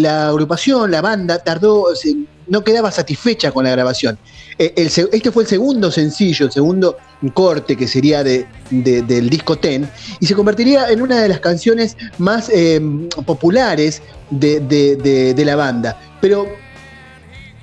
la 0.00 0.28
agrupación, 0.28 0.92
la 0.92 1.00
banda, 1.00 1.40
tardó, 1.40 1.86
no 2.46 2.62
quedaba 2.62 2.92
satisfecha 2.92 3.50
con 3.50 3.64
la 3.64 3.72
grabación. 3.72 4.20
Eh, 4.58 4.72
este 4.76 5.30
fue 5.30 5.44
el 5.44 5.48
segundo 5.48 5.90
sencillo, 5.90 6.46
el 6.46 6.52
segundo 6.52 6.96
corte 7.32 7.76
que 7.76 7.86
sería 7.86 8.24
de, 8.24 8.46
del 8.70 9.30
disco 9.30 9.56
Ten, 9.56 9.88
y 10.18 10.26
se 10.26 10.34
convertiría 10.34 10.90
en 10.90 11.00
una 11.00 11.20
de 11.22 11.28
las 11.28 11.38
canciones 11.40 11.96
más 12.18 12.50
eh, 12.52 12.80
populares 13.24 14.02
de, 14.30 15.42
la 15.44 15.54
banda. 15.54 16.00
Pero 16.20 16.48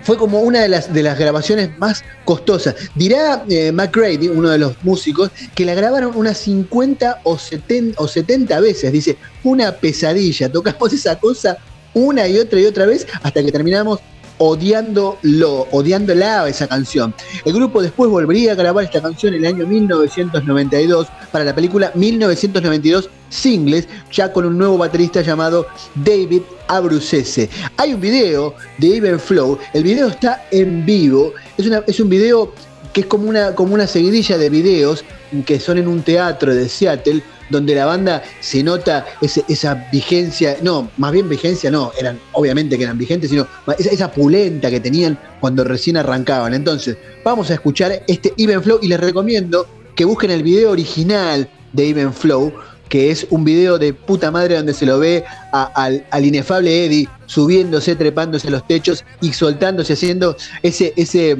fue 0.04 0.18
como 0.18 0.40
una 0.40 0.62
de 0.62 0.70
las, 0.70 0.94
de 0.94 1.04
las 1.04 1.20
grabaciones 1.20 1.78
más 1.80 2.04
costosas. 2.24 2.76
Dirá 2.96 3.44
eh, 3.50 3.74
McGrady, 3.74 4.30
uno 4.30 4.50
de 4.50 4.60
los 4.60 4.82
músicos, 4.84 5.32
que 5.54 5.66
la 5.66 5.74
grabaron 5.74 6.16
unas 6.16 6.38
50 6.38 7.22
o 7.24 7.38
70, 7.38 8.02
o 8.02 8.08
70 8.08 8.60
veces. 8.62 8.92
Dice, 8.94 9.18
una 9.44 9.74
pesadilla, 9.74 10.50
tocamos 10.50 10.94
esa 10.94 11.20
cosa 11.20 11.58
una 11.96 12.28
y 12.28 12.38
otra 12.38 12.60
y 12.60 12.66
otra 12.66 12.86
vez 12.86 13.08
hasta 13.24 13.42
que 13.44 13.52
terminamos 13.52 14.00
odiándolo, 14.38 15.68
odiándola 15.72 16.48
esa 16.48 16.68
canción. 16.68 17.14
El 17.46 17.54
grupo 17.54 17.82
después 17.82 18.10
volvería 18.10 18.52
a 18.52 18.56
grabar 18.56 18.84
esta 18.84 19.02
canción 19.02 19.34
en 19.34 19.46
el 19.46 19.54
año 19.54 19.68
1992 19.68 21.08
para 21.32 21.46
la 21.46 21.56
película 21.56 21.92
1992 21.96 23.10
Singles, 23.30 23.88
ya 24.12 24.32
con 24.32 24.46
un 24.46 24.58
nuevo 24.58 24.78
baterista 24.78 25.22
llamado 25.22 25.68
David 25.96 26.42
Abrucese. 26.68 27.50
Hay 27.78 27.94
un 27.94 28.02
video 28.02 28.56
de 28.78 28.98
Even 28.98 29.20
Flow, 29.20 29.58
el 29.74 29.84
video 29.84 30.08
está 30.08 30.46
en 30.52 30.86
vivo, 30.86 31.34
es, 31.58 31.70
es 31.88 32.00
un 32.00 32.10
video 32.10 32.54
que 32.94 33.02
es 33.02 33.08
como 33.08 33.28
una, 33.28 33.54
como 33.56 33.74
una 33.74 33.88
seguidilla 33.88 34.38
de 34.38 34.50
videos 34.50 35.04
que 35.46 35.60
son 35.60 35.78
en 35.78 35.88
un 35.88 36.02
teatro 36.02 36.56
de 36.56 36.70
Seattle, 36.70 37.22
donde 37.50 37.76
la 37.76 37.86
banda 37.86 38.24
se 38.40 38.64
nota 38.64 39.06
esa 39.22 39.88
vigencia, 39.92 40.58
no, 40.62 40.90
más 40.98 41.12
bien 41.12 41.30
vigencia 41.30 41.70
no, 41.72 41.92
eran 42.00 42.20
obviamente 42.34 42.78
que 42.78 42.84
eran 42.84 42.98
vigentes, 42.98 43.30
sino 43.30 43.48
esa, 43.78 44.12
pulenta 44.12 44.70
que 44.70 44.80
tenían 44.80 45.18
cuando 45.40 45.64
recién 45.64 45.98
arrancaban. 45.98 46.54
Entonces, 46.54 46.98
vamos 47.24 47.50
a 47.52 47.56
escuchar 47.56 48.04
este 48.08 48.34
Even 48.38 48.64
Flow 48.64 48.80
y 48.82 48.88
les 48.88 49.00
recomiendo 49.00 49.68
que 49.96 50.06
busquen 50.06 50.32
el 50.32 50.44
video 50.44 50.72
original 50.72 51.50
de 51.74 51.90
Even 51.90 52.14
Flow, 52.14 52.54
que 52.90 53.12
es 53.12 53.28
un 53.30 53.44
video 53.44 53.78
de 53.78 53.94
puta 53.94 54.32
madre 54.32 54.56
donde 54.56 54.74
se 54.74 54.86
lo 54.86 55.00
ve 55.00 55.24
al, 55.52 56.26
inefable 56.26 56.86
Eddie 56.86 57.10
subiéndose, 57.26 57.96
trepándose 57.96 58.48
a 58.48 58.52
los 58.52 58.68
techos 58.68 59.04
y 59.22 59.34
soltándose, 59.34 59.94
haciendo 59.94 60.38
ese, 60.62 60.94
ese, 60.96 61.36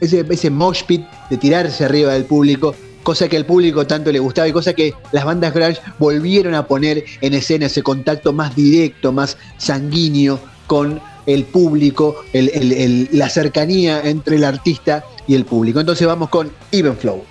ese, 0.00 0.24
ese 0.28 0.50
mosh 0.50 0.84
pit 0.84 1.02
de 1.30 1.36
tirarse 1.36 1.84
arriba 1.84 2.12
del 2.12 2.24
público 2.24 2.74
cosa 3.02 3.28
que 3.28 3.36
al 3.36 3.46
público 3.46 3.86
tanto 3.86 4.12
le 4.12 4.18
gustaba 4.18 4.48
y 4.48 4.52
cosa 4.52 4.74
que 4.74 4.94
las 5.12 5.24
bandas 5.24 5.54
grunge 5.54 5.80
volvieron 5.98 6.54
a 6.54 6.66
poner 6.66 7.04
en 7.20 7.34
escena 7.34 7.66
ese 7.66 7.82
contacto 7.82 8.32
más 8.32 8.54
directo, 8.54 9.12
más 9.12 9.36
sanguíneo 9.58 10.40
con 10.66 11.00
el 11.26 11.44
público, 11.44 12.24
la 12.32 13.28
cercanía 13.28 14.02
entre 14.04 14.36
el 14.36 14.44
artista 14.44 15.04
y 15.26 15.34
el 15.34 15.44
público. 15.44 15.80
Entonces 15.80 16.06
vamos 16.06 16.28
con 16.28 16.50
Even 16.72 16.96
Flow. 16.96 17.29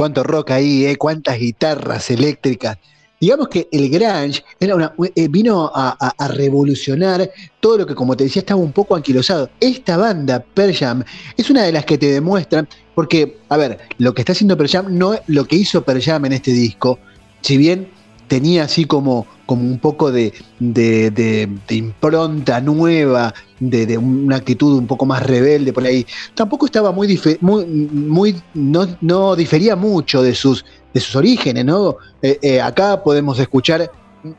Cuánto 0.00 0.22
rock 0.22 0.52
ahí, 0.52 0.86
¿eh? 0.86 0.96
cuántas 0.96 1.38
guitarras 1.38 2.10
eléctricas. 2.10 2.78
Digamos 3.20 3.48
que 3.48 3.68
el 3.70 3.90
grunge 3.90 4.42
eh, 4.58 5.28
vino 5.28 5.70
a, 5.74 6.14
revolucionar 6.30 7.30
todo 7.60 7.76
lo 7.76 7.86
que, 7.86 7.94
como 7.94 8.16
te 8.16 8.24
decía, 8.24 8.40
estaba 8.40 8.62
un 8.62 8.72
poco 8.72 8.96
anquilosado. 8.96 9.50
Esta 9.60 9.98
banda, 9.98 10.42
Pearl 10.54 10.74
Jam, 10.74 11.04
es 11.36 11.50
una 11.50 11.64
de 11.64 11.72
las 11.72 11.84
que 11.84 11.98
te 11.98 12.12
demuestran, 12.12 12.66
porque, 12.94 13.40
a 13.50 13.58
ver, 13.58 13.78
lo 13.98 14.14
que 14.14 14.22
está 14.22 14.32
haciendo 14.32 14.56
Pearl 14.56 14.70
Jam, 14.70 14.86
no 14.96 15.18
lo 15.26 15.44
que 15.44 15.56
hizo 15.56 15.82
Pearl 15.82 16.00
Jam 16.00 16.24
en 16.24 16.32
este 16.32 16.52
disco, 16.52 16.98
si 17.42 17.58
bien 17.58 17.90
tenía 18.30 18.62
así 18.62 18.84
como, 18.84 19.26
como 19.44 19.62
un 19.62 19.80
poco 19.80 20.12
de, 20.12 20.32
impronta 21.68 22.60
nueva, 22.60 23.34
de, 23.58 23.98
una 23.98 24.36
actitud 24.36 24.78
un 24.78 24.86
poco 24.86 25.04
más 25.04 25.26
rebelde 25.26 25.72
por 25.72 25.84
ahí. 25.84 26.06
Tampoco 26.36 26.66
estaba 26.66 26.92
muy, 26.92 27.20
muy, 27.40 28.40
no, 28.54 29.34
difería 29.34 29.74
mucho 29.74 30.22
de 30.22 30.36
sus, 30.36 30.64
de 30.94 31.00
sus 31.00 31.16
orígenes, 31.16 31.64
¿no? 31.64 31.96
Eh, 32.22 32.38
eh, 32.40 32.60
acá 32.60 33.02
podemos 33.02 33.36
escuchar 33.40 33.90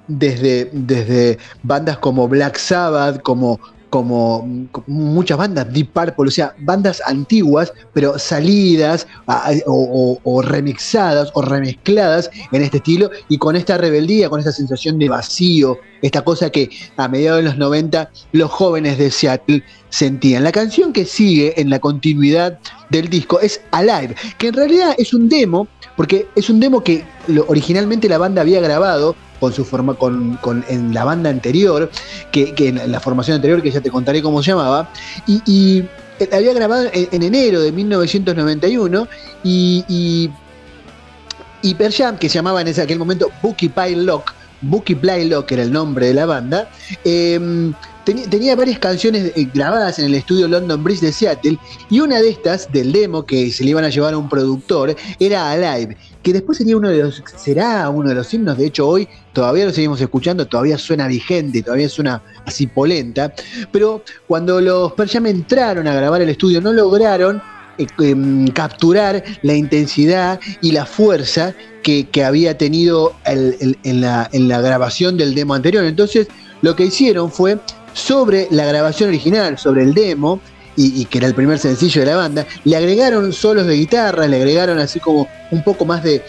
desde, 0.07 0.69
desde 0.71 1.37
bandas 1.61 1.97
como 1.97 2.29
Black 2.29 2.55
Sabbath, 2.55 3.21
como 3.21 3.59
como, 3.91 4.47
muchas 4.87 5.37
bandas, 5.37 5.71
Deep 5.71 5.91
Purple, 5.91 6.29
o 6.29 6.31
sea, 6.31 6.55
bandas 6.59 7.01
antiguas, 7.05 7.73
pero 7.93 8.17
salidas 8.17 9.05
o, 9.67 10.41
remixadas 10.41 11.29
o 11.33 11.41
remezcladas 11.41 12.31
en 12.53 12.63
este 12.63 12.77
estilo 12.77 13.11
y 13.27 13.37
con 13.37 13.57
esta 13.57 13.77
rebeldía, 13.77 14.29
con 14.29 14.39
esta 14.39 14.53
sensación 14.53 14.97
de 14.97 15.09
vacío, 15.09 15.77
esta 16.01 16.23
cosa 16.23 16.49
que 16.49 16.69
a 16.95 17.09
mediados 17.09 17.43
de 17.43 17.49
los 17.49 17.57
90 17.57 18.09
los 18.31 18.49
jóvenes 18.49 18.97
de 18.97 19.11
Seattle 19.11 19.61
sentían. 19.89 20.45
La 20.45 20.53
canción 20.53 20.93
que 20.93 21.03
sigue 21.03 21.59
en 21.59 21.69
la 21.69 21.79
continuidad 21.79 22.59
del 22.89 23.09
disco 23.09 23.41
es 23.41 23.59
Alive, 23.71 24.15
que 24.37 24.47
en 24.47 24.53
realidad 24.53 24.95
es 24.97 25.13
un 25.13 25.27
demo, 25.27 25.67
porque 25.97 26.27
es 26.37 26.49
un 26.49 26.61
demo 26.61 26.81
que 26.81 27.03
originalmente 27.47 28.07
la 28.07 28.17
banda 28.17 28.41
había 28.41 28.61
grabado 28.61 29.17
con 29.41 29.51
su 29.51 29.65
forma, 29.65 29.95
con, 29.95 30.37
en 30.69 30.93
la 30.93 31.03
banda 31.03 31.31
anterior, 31.31 31.89
que, 32.31 32.53
en 32.57 32.91
la 32.91 32.99
formación 32.99 33.35
anterior, 33.35 33.61
que 33.61 33.71
ya 33.71 33.81
te 33.81 33.89
contaré 33.89 34.21
cómo 34.21 34.43
se 34.43 34.51
llamaba, 34.51 34.87
y, 35.25 35.41
y 35.47 35.89
había 36.31 36.53
grabado 36.53 36.89
en, 36.93 37.23
enero 37.23 37.59
de 37.59 37.71
1991 37.71 39.07
y, 39.43 39.83
y, 39.89 40.29
y 41.63 41.75
Jam, 41.91 42.19
que 42.19 42.29
se 42.29 42.35
llamaba 42.35 42.61
en 42.61 42.67
ese, 42.67 42.83
aquel 42.83 42.99
momento 42.99 43.31
Bookie 43.41 43.69
Pie 43.69 43.95
Lock, 43.95 44.31
Bookie 44.61 44.95
Lock 45.25 45.51
era 45.51 45.63
el 45.63 45.73
nombre 45.73 46.05
de 46.05 46.13
la 46.13 46.27
banda, 46.27 46.69
eh, 47.03 47.39
tenía, 48.05 48.55
varias 48.55 48.77
canciones 48.77 49.31
eh, 49.35 49.47
grabadas 49.51 49.97
en 49.97 50.05
el 50.05 50.13
estudio 50.13 50.47
London 50.47 50.83
Bridge 50.83 51.01
de 51.01 51.11
Seattle 51.11 51.57
y 51.89 51.99
una 51.99 52.19
de 52.19 52.29
estas, 52.29 52.71
del 52.71 52.91
demo 52.91 53.25
que 53.25 53.51
se 53.51 53.63
le 53.63 53.71
iban 53.71 53.85
a 53.85 53.89
llevar 53.89 54.13
a 54.13 54.19
un 54.19 54.29
productor, 54.29 54.95
era 55.19 55.49
Alive, 55.51 55.97
que 56.21 56.33
después 56.33 56.57
sería 56.57 56.77
uno 56.77 56.89
de 56.89 57.03
los, 57.03 57.23
será 57.35 57.89
uno 57.89 58.09
de 58.09 58.15
los 58.15 58.33
himnos, 58.33 58.57
de 58.57 58.67
hecho 58.67 58.87
hoy 58.87 59.07
todavía 59.33 59.65
lo 59.65 59.71
seguimos 59.71 59.99
escuchando, 60.01 60.45
todavía 60.47 60.77
suena 60.77 61.07
vigente, 61.07 61.63
todavía 61.63 61.89
suena 61.89 62.21
así 62.45 62.67
polenta, 62.67 63.33
pero 63.71 64.03
cuando 64.27 64.61
los 64.61 64.93
Perjam 64.93 65.27
entraron 65.27 65.87
a 65.87 65.93
grabar 65.93 66.21
el 66.21 66.29
estudio 66.29 66.61
no 66.61 66.73
lograron 66.73 67.41
eh, 67.77 67.87
em, 67.99 68.47
capturar 68.49 69.23
la 69.41 69.55
intensidad 69.55 70.39
y 70.61 70.71
la 70.71 70.85
fuerza 70.85 71.53
que, 71.83 72.07
había 72.23 72.57
tenido 72.57 73.15
en, 73.25 74.01
la, 74.01 74.29
en 74.31 74.47
la 74.47 74.61
grabación 74.61 75.17
del 75.17 75.33
demo 75.33 75.55
anterior. 75.55 75.83
Entonces, 75.83 76.27
lo 76.61 76.75
que 76.75 76.85
hicieron 76.85 77.31
fue 77.31 77.57
sobre 77.93 78.47
la 78.51 78.65
grabación 78.65 79.09
original, 79.09 79.57
sobre 79.57 79.83
el 79.83 79.95
demo, 79.95 80.39
y, 80.75 81.05
que 81.05 81.17
era 81.17 81.27
el 81.27 81.35
primer 81.35 81.59
sencillo 81.59 82.01
de 82.01 82.07
la 82.07 82.15
banda, 82.15 82.45
le 82.63 82.77
agregaron 82.77 83.33
solos 83.33 83.67
de 83.67 83.75
guitarra, 83.75 84.27
le 84.27 84.37
agregaron 84.37 84.79
así 84.79 84.99
como 84.99 85.27
un 85.51 85.63
poco 85.63 85.85
más 85.85 86.03
de, 86.03 86.23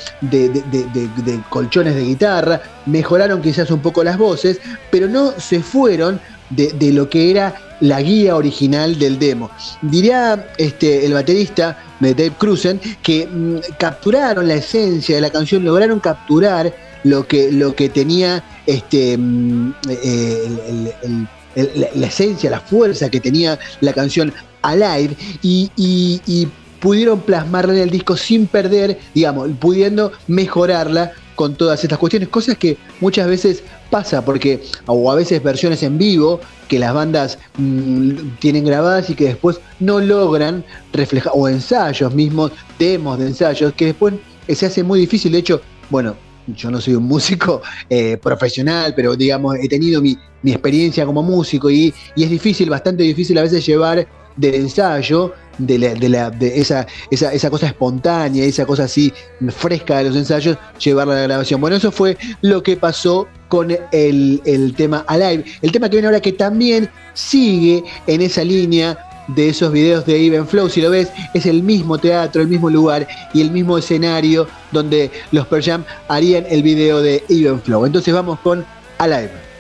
colchones 1.49 1.95
de 1.95 2.03
guitarra, 2.03 2.61
mejoraron 2.87 3.41
quizás 3.41 3.71
un 3.71 3.81
poco 3.81 4.03
las 4.03 4.19
voces, 4.19 4.61
pero 4.91 5.09
no 5.09 5.33
se 5.39 5.63
fueron 5.63 6.21
de, 6.51 6.93
lo 6.93 7.09
que 7.09 7.31
era 7.31 7.55
la 7.81 8.01
guía 8.03 8.37
original 8.37 8.99
del 8.99 9.19
demo. 9.19 9.51
Diría 9.81 10.49
este, 10.59 11.07
el 11.07 11.15
baterista 11.15 11.79
Dave 12.01 12.33
Cruzen 12.39 12.81
que 13.03 13.27
mm, 13.27 13.75
capturaron 13.79 14.47
la 14.47 14.55
esencia 14.55 15.15
de 15.15 15.21
la 15.21 15.31
canción, 15.31 15.65
lograron 15.65 16.01
capturar 16.01 16.73
lo 17.05 17.27
que, 17.27 17.51
lo 17.51 17.75
que 17.75 17.89
tenía 17.89 18.43
este, 18.67 19.17
mm, 19.17 19.75
eh, 19.89 20.89
el 21.03 21.29
la, 21.55 22.07
esencia, 22.07 22.51
la 22.51 22.61
fuerza 22.61 23.11
que 23.11 23.21
tenía 23.21 23.59
la 23.81 23.93
canción 23.93 24.33
Alive 24.63 25.17
y, 25.43 25.71
y, 25.77 26.49
pudieron 26.81 27.21
plasmarla 27.21 27.75
en 27.75 27.79
el 27.79 27.91
disco 27.91 28.17
sin 28.17 28.49
perder, 28.49 28.99
digamos, 29.15 29.49
pudiendo 29.61 30.11
mejorarla 30.27 31.13
con 31.37 31.55
todas 31.55 31.85
estas 31.85 31.97
cuestiones, 31.97 32.29
cosas 32.29 32.59
que 32.59 32.77
muchas 33.01 33.29
veces 33.29 33.63
pasa 33.89 34.25
porque, 34.25 34.65
o 34.87 35.09
a 35.13 35.15
veces 35.15 35.41
versiones 35.45 35.85
en 35.85 35.97
vivo 35.97 36.41
que 36.67 36.81
las 36.81 36.93
bandas 36.93 37.39
mm, 37.57 38.37
tienen 38.41 38.65
grabadas 38.65 39.11
y 39.11 39.15
que 39.15 39.27
después 39.27 39.61
no 39.79 40.01
logran 40.01 40.65
reflejar, 40.93 41.33
o 41.37 41.49
ensayos 41.49 42.13
mismos, 42.15 42.51
demos 42.81 43.17
de 43.17 43.29
ensayos, 43.29 43.73
que 43.75 43.87
después 43.87 44.15
se 44.49 44.67
hace 44.67 44.83
muy 44.83 44.99
difícil, 44.99 45.31
de 45.31 45.39
hecho, 45.39 45.63
bueno, 45.89 46.17
yo 46.47 46.71
no 46.71 46.81
soy 46.81 46.95
un 46.95 47.05
músico 47.05 47.63
eh, 47.89 48.17
profesional, 48.17 48.93
pero 48.95 49.17
digamos, 49.17 49.57
he 49.57 49.69
tenido 49.69 50.01
mi, 50.03 50.17
experiencia 50.45 51.07
como 51.07 51.23
músico 51.23 51.71
y, 51.71 51.95
es 52.17 52.31
difícil, 52.31 52.69
bastante 52.69 53.05
difícil 53.05 53.39
a 53.39 53.43
veces 53.43 53.65
llevar 53.65 54.07
del 54.37 54.55
ensayo, 54.55 55.33
de, 55.59 55.79
de, 55.79 56.53
esa, 56.59 56.87
esa, 57.11 57.51
cosa 57.51 57.67
espontánea, 57.67 58.45
esa 58.45 58.65
cosa 58.65 58.85
así 58.85 59.13
fresca 59.51 59.99
de 59.99 60.05
los 60.05 60.17
ensayos, 60.17 60.57
llevarla 60.83 61.13
a 61.13 61.17
la 61.17 61.23
grabación. 61.23 61.61
Bueno, 61.61 61.77
eso 61.77 61.93
fue 61.93 62.17
lo 62.41 62.63
que 62.63 62.77
pasó 62.77 63.29
con 63.49 63.71
el, 63.93 64.41
el 64.45 64.75
tema 64.75 65.05
Alive. 65.07 65.45
El 65.61 65.71
tema 65.71 65.89
que 65.89 65.97
viene 65.97 66.09
ahora 66.09 66.21
que 66.21 66.33
también 66.33 66.89
sigue 67.13 67.85
en 68.07 68.23
esa 68.23 68.43
línea 68.43 68.99
de 69.29 69.49
esos 69.49 69.73
videos 69.73 70.05
de 70.07 70.25
Even 70.27 70.47
Flow, 70.47 70.69
si 70.69 70.81
lo 70.81 70.91
ves, 70.91 71.11
es 71.35 71.47
el 71.47 71.63
mismo 71.63 71.99
teatro, 71.99 72.43
el 72.43 72.49
mismo 72.49 72.71
lugar 72.71 73.07
y 73.33 73.41
el 73.41 73.51
mismo 73.51 73.79
escenario 73.79 74.47
donde 74.73 75.11
los 75.31 75.47
Per 75.47 75.63
Jam 75.63 75.85
harían 76.09 76.45
el 76.49 76.63
video 76.63 77.01
de 77.01 77.23
Even 77.29 77.61
Flow. 77.61 77.87
Entonces 77.87 78.13
vamos 78.13 78.39
con 78.41 78.65
Alive. 78.99 79.52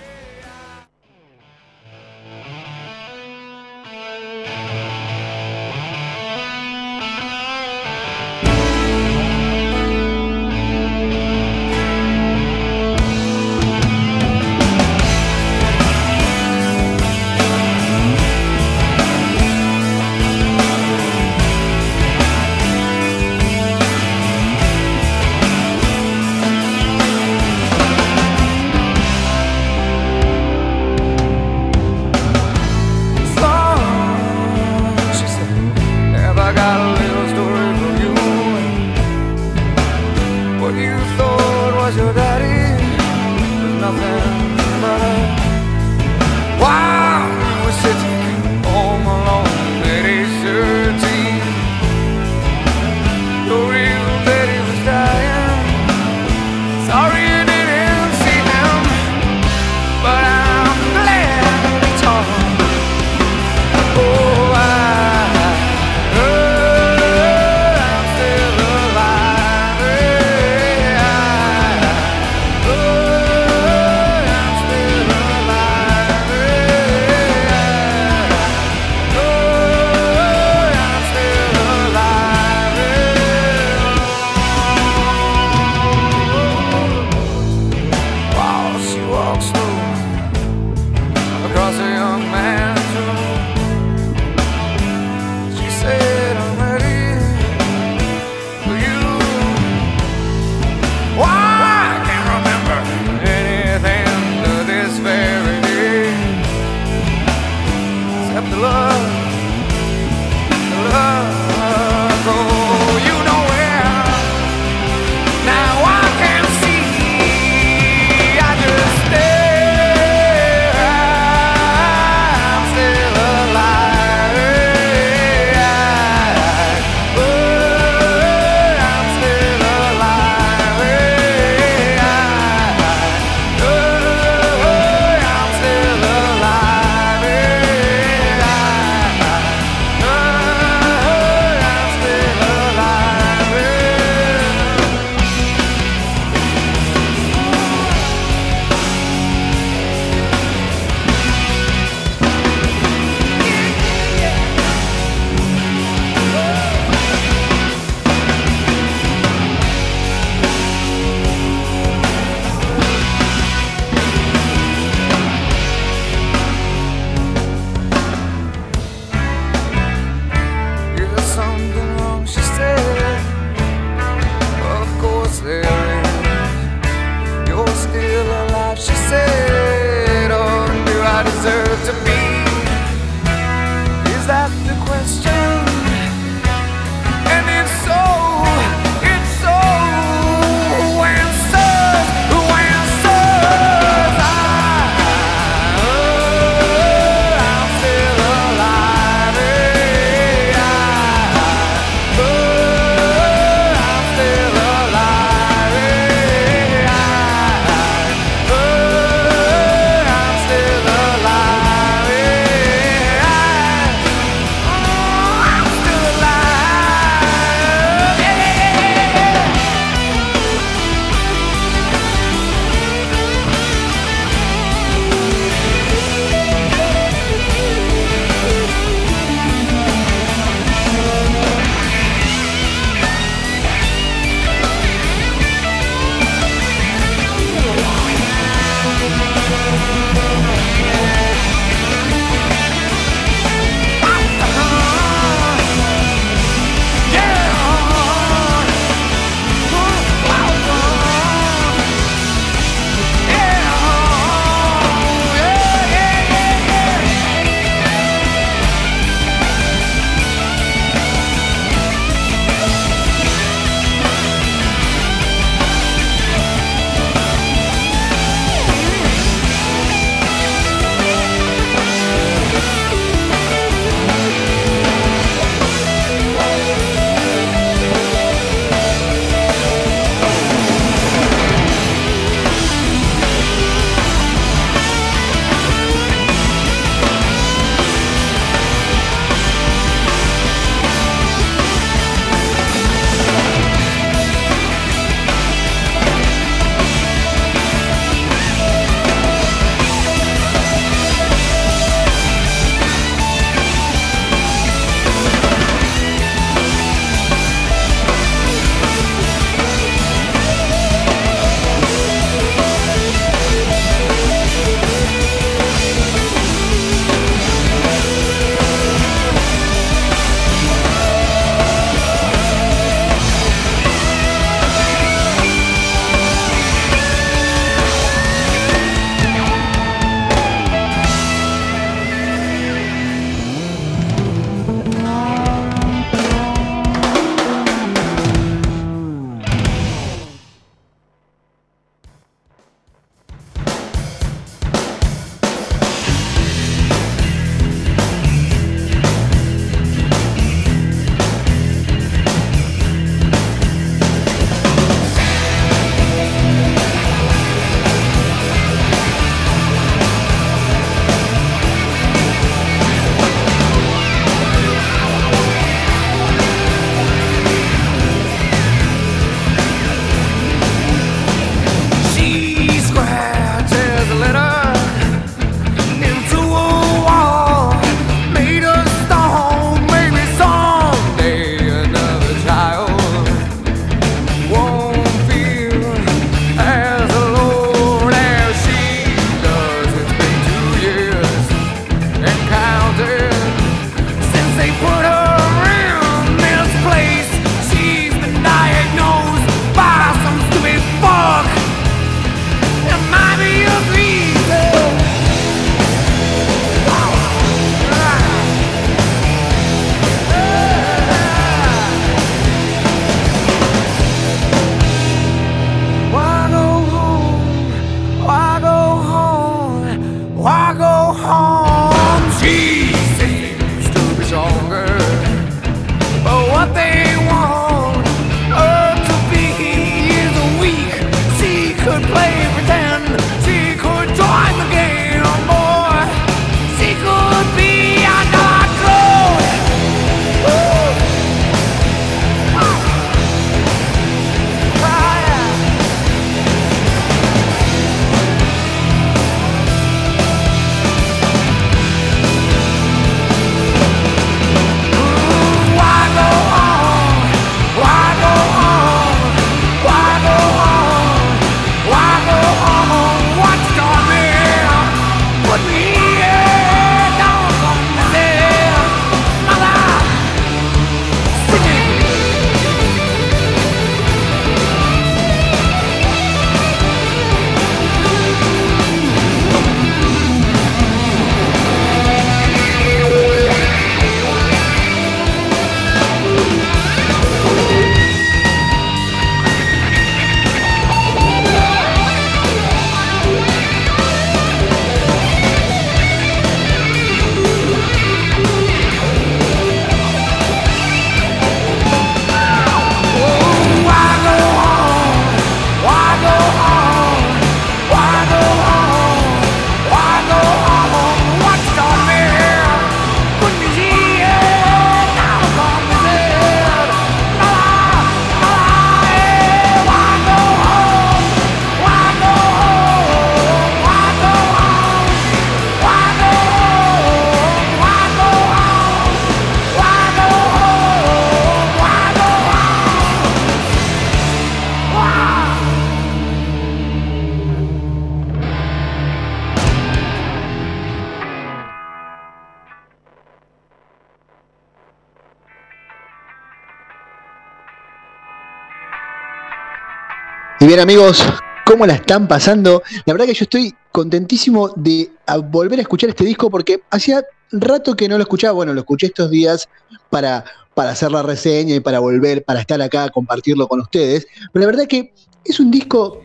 Bien 550.73 550.81
amigos, 550.81 551.23
¿cómo 551.67 551.85
la 551.85 551.97
están 551.97 552.27
pasando? 552.27 552.83
La 553.05 553.13
verdad 553.13 553.27
que 553.27 553.35
yo 553.35 553.43
estoy 553.43 553.75
contentísimo 553.93 554.71
de 554.75 555.11
volver 555.51 555.79
a 555.79 555.83
escuchar 555.83 556.09
este 556.09 556.25
disco 556.25 556.49
porque 556.49 556.81
hacía 556.91 557.23
rato 557.51 557.95
que 557.95 558.09
no 558.09 558.17
lo 558.17 558.23
escuchaba, 558.23 558.55
bueno, 558.55 558.73
lo 558.73 558.81
escuché 558.81 559.09
estos 559.09 559.31
días 559.31 559.69
para, 560.09 560.47
para 560.73 560.93
hacer 560.93 561.13
la 561.13 561.23
reseña 561.23 561.75
y 561.75 561.81
para 561.81 561.99
volver, 561.99 562.43
para 562.43 562.61
estar 562.61 562.81
acá 562.81 563.05
a 563.05 563.11
compartirlo 563.11 563.69
con 563.69 563.81
ustedes, 563.81 564.27
pero 564.51 564.65
la 564.65 564.73
verdad 564.73 564.87
que 564.89 565.13
es 565.45 565.61
un 565.61 565.71
disco 565.71 566.23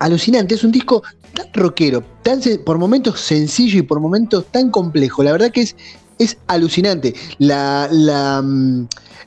alucinante, 0.00 0.56
es 0.56 0.64
un 0.64 0.72
disco 0.72 1.04
tan 1.32 1.46
rockero, 1.52 2.02
tan, 2.24 2.40
por 2.66 2.76
momentos 2.76 3.20
sencillo 3.20 3.78
y 3.78 3.82
por 3.82 4.00
momentos 4.00 4.46
tan 4.46 4.68
complejo, 4.72 5.22
la 5.22 5.30
verdad 5.30 5.52
que 5.52 5.60
es, 5.60 5.76
es 6.18 6.38
alucinante. 6.48 7.14
La, 7.38 7.88
la, 7.92 8.42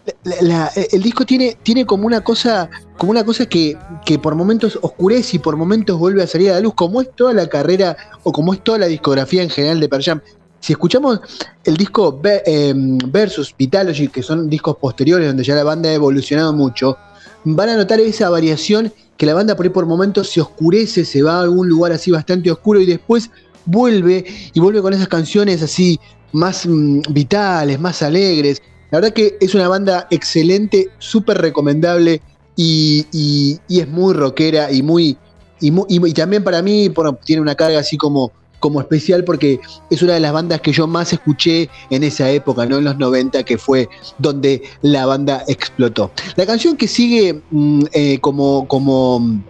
mm, 0.05 0.51
el 0.91 1.01
disco 1.01 1.25
tiene, 1.25 1.57
tiene 1.63 1.85
como 1.85 2.05
una 2.05 2.21
cosa, 2.21 2.69
como 2.97 3.11
una 3.11 3.23
cosa 3.23 3.45
que, 3.45 3.77
que, 4.05 4.19
por 4.19 4.35
momentos 4.35 4.77
oscurece 4.81 5.37
y 5.37 5.39
por 5.39 5.55
momentos 5.55 5.97
vuelve 5.97 6.23
a 6.23 6.27
salir 6.27 6.51
a 6.51 6.55
la 6.55 6.59
luz, 6.61 6.73
como 6.75 7.01
es 7.01 7.09
toda 7.15 7.33
la 7.33 7.47
carrera 7.47 7.97
o 8.23 8.31
como 8.31 8.53
es 8.53 8.63
toda 8.63 8.79
la 8.79 8.87
discografía 8.87 9.43
en 9.43 9.49
general 9.49 9.79
de 9.79 9.89
Pearl 9.89 10.03
Jam. 10.03 10.21
Si 10.59 10.73
escuchamos 10.73 11.19
el 11.63 11.75
disco 11.75 12.21
em, 12.45 12.99
Versus 13.07 13.53
Vitalogy, 13.57 14.09
que 14.09 14.21
son 14.21 14.47
discos 14.47 14.77
posteriores 14.77 15.27
donde 15.27 15.43
ya 15.43 15.55
la 15.55 15.63
banda 15.63 15.89
ha 15.89 15.93
evolucionado 15.93 16.53
mucho, 16.53 16.97
van 17.43 17.69
a 17.69 17.77
notar 17.77 17.99
esa 17.99 18.29
variación 18.29 18.93
que 19.17 19.25
la 19.25 19.33
banda 19.33 19.55
por 19.55 19.65
ahí 19.65 19.71
por 19.71 19.87
momentos 19.87 20.29
se 20.29 20.39
oscurece, 20.39 21.03
se 21.03 21.23
va 21.23 21.37
a 21.37 21.41
algún 21.41 21.67
lugar 21.67 21.91
así 21.91 22.11
bastante 22.11 22.51
oscuro 22.51 22.79
y 22.79 22.85
después 22.85 23.31
vuelve 23.65 24.23
y 24.53 24.59
vuelve 24.59 24.81
con 24.81 24.93
esas 24.93 25.07
canciones 25.07 25.61
así 25.63 25.99
más 26.31 26.65
mm, 26.65 27.01
vitales, 27.09 27.79
más 27.79 28.01
alegres. 28.01 28.61
La 28.91 28.99
verdad 28.99 29.13
que 29.13 29.37
es 29.39 29.55
una 29.55 29.69
banda 29.69 30.07
excelente, 30.11 30.89
súper 30.99 31.37
recomendable 31.37 32.21
y, 32.57 33.57
es 33.69 33.87
muy 33.87 34.13
rockera 34.13 34.71
y 34.71 34.83
muy. 34.83 35.17
Y, 35.61 36.13
también 36.13 36.43
para 36.43 36.61
mí 36.61 36.91
tiene 37.23 37.41
una 37.41 37.55
carga 37.55 37.79
así 37.79 37.95
como, 37.95 38.31
como 38.59 38.81
especial 38.81 39.23
porque 39.23 39.61
es 39.89 40.01
una 40.01 40.15
de 40.15 40.19
las 40.19 40.33
bandas 40.33 40.59
que 40.59 40.73
yo 40.73 40.87
más 40.87 41.13
escuché 41.13 41.69
en 41.89 42.03
esa 42.03 42.29
época, 42.31 42.65
¿no? 42.65 42.79
En 42.79 42.83
los 42.83 42.97
90, 42.97 43.43
que 43.43 43.57
fue 43.57 43.87
donde 44.17 44.61
la 44.81 45.05
banda 45.05 45.45
explotó. 45.47 46.11
La 46.35 46.45
canción 46.45 46.75
que 46.75 46.87
sigue 46.87 47.41
mm, 47.49 47.83
eh, 47.93 48.19
como. 48.19 48.67
como 48.67 49.41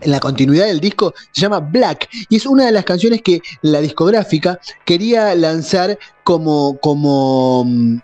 en 0.00 0.12
la 0.12 0.20
continuidad 0.20 0.66
del 0.66 0.78
disco 0.78 1.12
se 1.32 1.40
llama 1.40 1.58
Black 1.58 2.08
y 2.28 2.36
es 2.36 2.46
una 2.46 2.66
de 2.66 2.70
las 2.70 2.84
canciones 2.84 3.20
que 3.20 3.40
la 3.62 3.80
discográfica 3.80 4.60
quería 4.84 5.34
lanzar 5.34 5.98
como, 6.22 6.78
como 6.78 7.64
mm, 7.66 7.98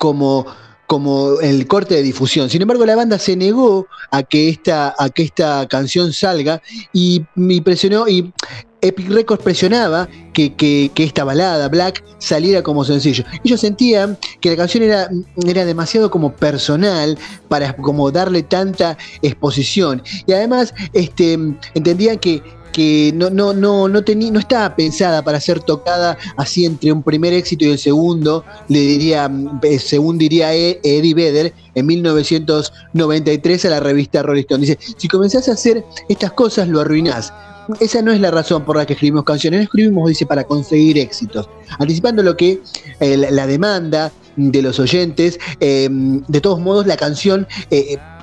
como, 0.00 0.46
como 0.86 1.40
el 1.40 1.66
corte 1.66 1.94
de 1.94 2.02
difusión. 2.02 2.48
Sin 2.48 2.62
embargo, 2.62 2.86
la 2.86 2.96
banda 2.96 3.18
se 3.18 3.36
negó 3.36 3.86
a 4.10 4.22
que 4.22 4.48
esta, 4.48 4.94
a 4.98 5.10
que 5.10 5.24
esta 5.24 5.68
canción 5.68 6.14
salga 6.14 6.62
y 6.94 7.22
me 7.34 7.60
presionó 7.60 8.08
y 8.08 8.32
Epic 8.80 9.10
Records 9.10 9.44
presionaba 9.44 10.08
que, 10.32 10.90
esta 10.96 11.24
balada, 11.24 11.68
Black, 11.68 12.02
saliera 12.16 12.62
como 12.62 12.82
sencillo. 12.82 13.24
Ellos 13.44 13.60
sentían 13.60 14.16
que 14.40 14.48
la 14.48 14.56
canción 14.56 14.84
era, 14.84 15.10
era 15.46 15.66
demasiado 15.66 16.10
como 16.10 16.34
personal 16.34 17.18
para 17.48 17.76
como 17.76 18.10
darle 18.10 18.42
tanta 18.42 18.96
exposición. 19.20 20.02
Y 20.26 20.32
además 20.32 20.72
este, 20.94 21.34
entendían 21.74 22.18
que 22.18 22.42
que 22.72 23.12
no, 23.14 23.30
no, 23.30 23.52
no, 23.52 23.88
no, 23.88 24.00
no 24.00 24.38
estaba 24.38 24.74
pensada 24.76 25.22
para 25.22 25.40
ser 25.40 25.60
tocada 25.60 26.16
así 26.36 26.64
entre 26.64 26.92
un 26.92 27.02
primer 27.02 27.32
éxito 27.32 27.64
y 27.64 27.70
el 27.70 27.78
segundo, 27.78 28.44
le 28.68 28.80
diría, 28.80 29.30
eh, 29.62 29.78
según 29.78 30.18
diría 30.18 30.54
e, 30.54 30.80
Eddie 30.82 31.14
Vedder 31.14 31.54
en 31.74 31.86
1993 31.86 33.64
a 33.64 33.70
la 33.70 33.80
revista 33.80 34.22
Rolling 34.22 34.42
Stone. 34.42 34.60
Dice, 34.60 34.78
si 34.96 35.08
comenzás 35.08 35.48
a 35.48 35.52
hacer 35.52 35.84
estas 36.08 36.32
cosas 36.32 36.68
lo 36.68 36.80
arruinás. 36.80 37.32
Esa 37.78 38.02
no 38.02 38.10
es 38.10 38.20
la 38.20 38.32
razón 38.32 38.64
por 38.64 38.76
la 38.76 38.84
que 38.84 38.94
escribimos 38.94 39.24
canciones, 39.24 39.62
escribimos, 39.62 40.08
dice, 40.08 40.26
para 40.26 40.42
conseguir 40.42 40.98
éxitos. 40.98 41.48
Anticipando 41.78 42.22
lo 42.22 42.36
que 42.36 42.60
eh, 42.98 43.16
la 43.16 43.46
demanda 43.46 44.10
de 44.36 44.62
los 44.62 44.80
oyentes, 44.80 45.38
eh, 45.60 45.88
de 45.90 46.40
todos 46.40 46.60
modos 46.60 46.86
la 46.86 46.96
canción 46.96 47.46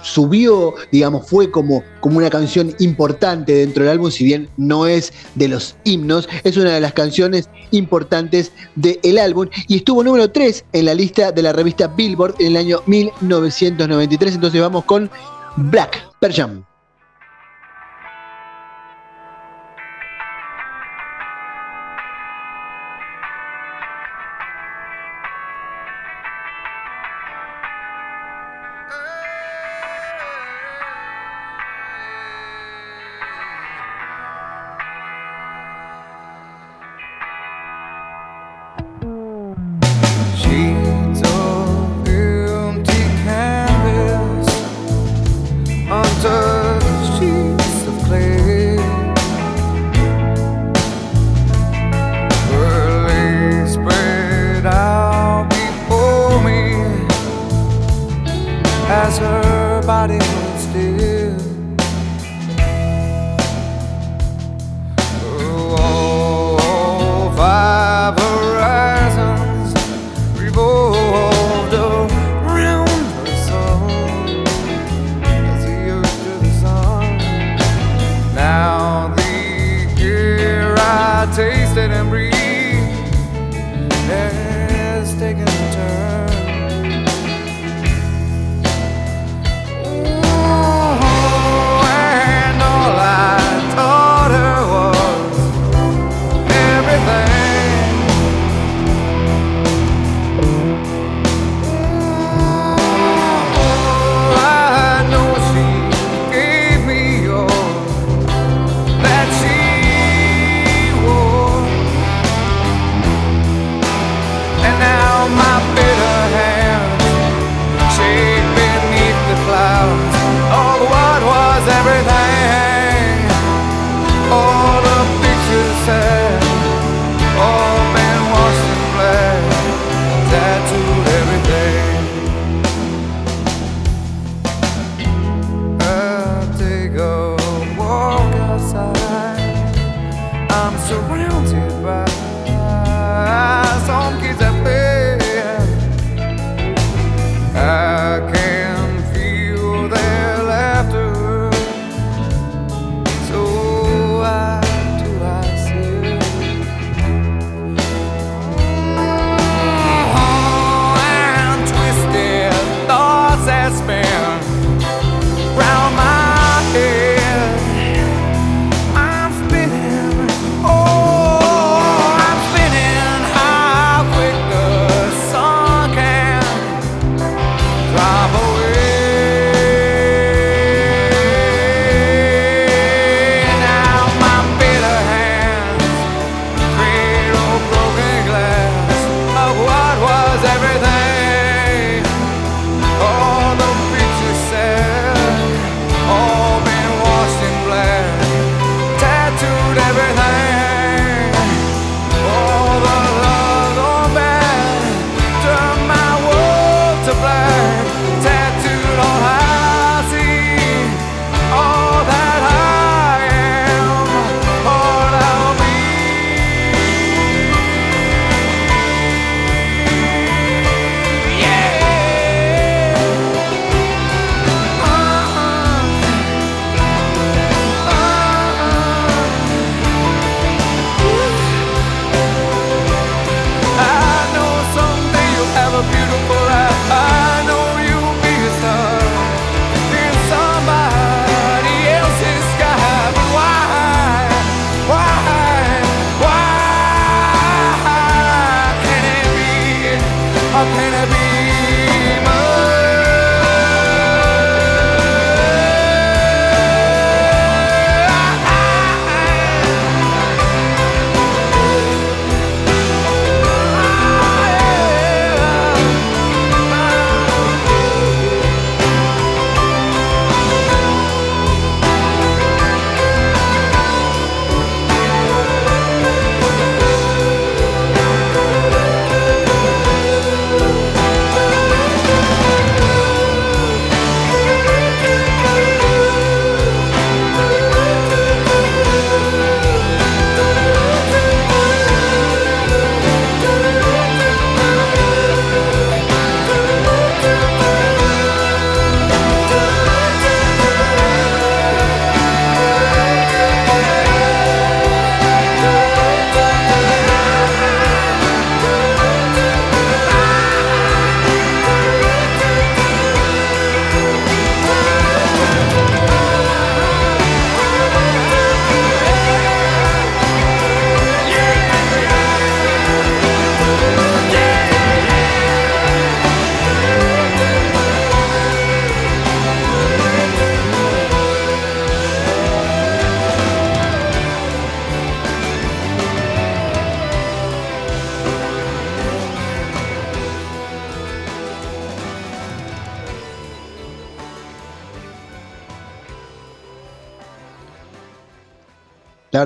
subió, 0.07 0.73
digamos, 0.91 1.27
fue 1.27 1.51
como, 1.51 1.83
como 1.99 2.17
una 2.17 2.29
canción 2.29 2.73
importante 2.79 3.53
dentro 3.53 3.83
del 3.83 3.93
álbum, 3.93 4.11
si 4.11 4.23
bien 4.23 4.49
no 4.57 4.87
es 4.87 5.13
de 5.35 5.47
los 5.47 5.75
himnos, 5.83 6.29
es 6.43 6.57
una 6.57 6.73
de 6.73 6.81
las 6.81 6.93
canciones 6.93 7.49
importantes 7.71 8.51
del 8.75 9.17
álbum 9.17 9.47
y 9.67 9.77
estuvo 9.77 10.03
número 10.03 10.31
3 10.31 10.65
en 10.73 10.85
la 10.85 10.93
lista 10.93 11.31
de 11.31 11.41
la 11.41 11.53
revista 11.53 11.87
Billboard 11.87 12.35
en 12.39 12.47
el 12.47 12.57
año 12.57 12.81
1993. 12.85 14.35
Entonces 14.35 14.61
vamos 14.61 14.85
con 14.85 15.09
Black 15.57 16.01
Perjam. 16.19 16.47
round 16.47 16.76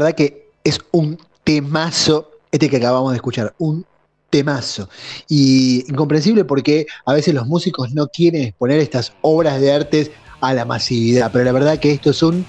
verdad 0.02 0.16
que 0.16 0.50
es 0.64 0.80
un 0.92 1.18
temazo 1.44 2.32
este 2.52 2.70
que 2.70 2.78
acabamos 2.78 3.12
de 3.12 3.16
escuchar, 3.16 3.54
un 3.58 3.86
temazo. 4.30 4.90
Y 5.28 5.86
incomprensible 5.90 6.46
porque 6.46 6.86
a 7.06 7.14
veces 7.14 7.34
los 7.34 7.48
músicos 7.48 7.94
no 7.94 8.08
quieren 8.08 8.44
exponer 8.44 8.80
estas 8.80 9.14
obras 9.22 9.60
de 9.62 9.72
arte 9.72 10.12
a 10.42 10.54
la 10.54 10.66
masividad, 10.66 11.32
pero 11.32 11.46
la 11.46 11.52
verdad 11.52 11.80
que 11.80 11.92
esto 11.92 12.10
es 12.10 12.24
un 12.24 12.46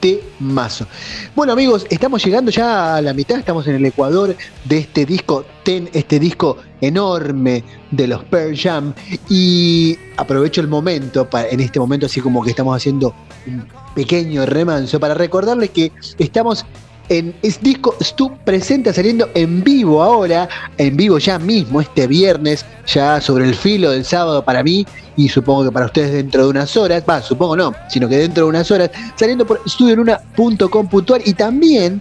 temazo. 0.00 0.86
Bueno 1.34 1.52
amigos, 1.52 1.86
estamos 1.90 2.24
llegando 2.24 2.50
ya 2.50 2.96
a 2.96 3.02
la 3.02 3.12
mitad, 3.12 3.38
estamos 3.38 3.66
en 3.66 3.76
el 3.76 3.86
Ecuador 3.86 4.34
de 4.64 4.78
este 4.78 5.04
disco 5.04 5.44
Ten, 5.62 5.90
este 5.92 6.18
disco 6.18 6.56
enorme 6.80 7.62
de 7.90 8.06
los 8.06 8.24
Pearl 8.24 8.56
Jam 8.56 8.94
y 9.28 9.98
aprovecho 10.16 10.60
el 10.62 10.68
momento, 10.68 11.28
para, 11.28 11.48
en 11.48 11.60
este 11.60 11.78
momento 11.78 12.06
así 12.06 12.20
como 12.20 12.42
que 12.42 12.50
estamos 12.50 12.74
haciendo 12.74 13.14
un 13.46 13.66
pequeño 13.94 14.46
remanso 14.46 14.98
para 14.98 15.14
recordarles 15.14 15.70
que 15.70 15.92
estamos 16.18 16.64
en 17.10 17.34
es 17.42 17.60
disco 17.60 17.94
Stu 18.00 18.38
presenta 18.44 18.92
saliendo 18.94 19.28
en 19.34 19.62
vivo 19.62 20.02
ahora, 20.02 20.48
en 20.78 20.96
vivo 20.96 21.18
ya 21.18 21.38
mismo 21.38 21.80
este 21.80 22.06
viernes, 22.06 22.64
ya 22.86 23.20
sobre 23.20 23.44
el 23.44 23.54
filo 23.54 23.90
del 23.90 24.04
sábado 24.04 24.42
para 24.44 24.62
mí 24.62 24.86
y 25.16 25.28
supongo 25.28 25.64
que 25.64 25.72
para 25.72 25.86
ustedes 25.86 26.12
dentro 26.12 26.44
de 26.44 26.50
unas 26.50 26.74
horas, 26.76 27.02
va, 27.08 27.20
supongo 27.20 27.56
no, 27.56 27.74
sino 27.88 28.08
que 28.08 28.16
dentro 28.16 28.44
de 28.44 28.50
unas 28.50 28.70
horas, 28.70 28.90
saliendo 29.16 29.44
por 29.44 29.60
estudionuna.com.ar 29.66 31.20
y 31.24 31.34
también 31.34 32.00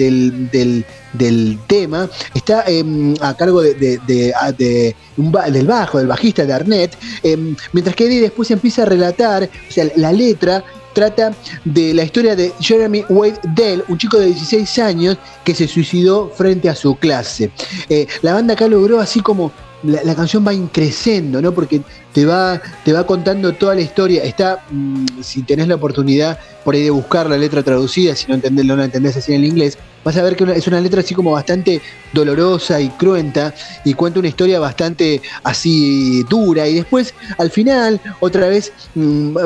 del, 0.50 1.58
tema 1.66 2.08
está 2.34 2.64
em, 2.66 3.14
a 3.20 3.34
cargo 3.34 3.62
de, 3.62 3.74
del 4.06 5.66
bajo, 5.66 5.98
del 5.98 6.06
bajista 6.06 6.44
de 6.44 6.52
Arnett, 6.52 6.96
em, 7.22 7.56
mientras 7.72 7.96
que 7.96 8.06
Eddie 8.06 8.20
después 8.20 8.50
empieza 8.50 8.82
a 8.82 8.86
relatar, 8.86 9.48
la 9.96 10.12
letra 10.12 10.64
trata 10.92 11.32
de 11.64 11.94
la 11.94 12.04
historia 12.04 12.36
de 12.36 12.52
Jeremy 12.60 13.04
Wade 13.08 13.40
Dell, 13.54 13.84
un 13.88 13.98
chico 13.98 14.18
de 14.18 14.26
16 14.26 14.78
años 14.80 15.16
que 15.44 15.54
se 15.54 15.66
suicidó 15.66 16.30
frente 16.30 16.68
a 16.68 16.74
su 16.74 16.96
clase. 16.96 17.50
Eh, 17.88 18.06
la 18.22 18.34
banda 18.34 18.54
acá 18.54 18.68
logró 18.68 19.00
así 19.00 19.20
como 19.20 19.52
la, 19.82 20.14
canción 20.14 20.46
va 20.46 20.52
increciendo, 20.52 21.40
¿no? 21.40 21.52
Porque 21.52 21.80
te 22.12 22.26
va, 22.26 22.60
te 22.84 22.92
va 22.92 23.06
contando 23.06 23.52
toda 23.54 23.74
la 23.74 23.80
historia. 23.80 24.22
Está, 24.24 24.64
mm, 24.70 25.22
si 25.22 25.42
tenés 25.42 25.68
la 25.68 25.76
oportunidad 25.76 26.38
por 26.64 26.74
ahí 26.74 26.82
de 26.82 26.90
buscar 26.90 27.28
la 27.28 27.38
letra 27.38 27.62
traducida, 27.62 28.14
si 28.14 28.26
no, 28.28 28.34
entendés, 28.34 28.66
no 28.66 28.76
la 28.76 28.84
entendés 28.84 29.16
así 29.16 29.32
en 29.32 29.42
el 29.42 29.48
inglés, 29.48 29.78
vas 30.04 30.16
a 30.16 30.22
ver 30.22 30.36
que 30.36 30.44
es 30.52 30.66
una 30.66 30.80
letra 30.80 31.00
así 31.00 31.14
como 31.14 31.32
bastante 31.32 31.80
dolorosa 32.12 32.80
y 32.80 32.88
cruenta 32.90 33.54
y 33.84 33.94
cuenta 33.94 34.18
una 34.18 34.28
historia 34.28 34.58
bastante 34.58 35.20
así 35.44 36.24
dura 36.24 36.66
y 36.66 36.74
después 36.74 37.14
al 37.38 37.50
final 37.50 38.00
otra 38.20 38.48
vez 38.48 38.72
mm, 38.94 39.36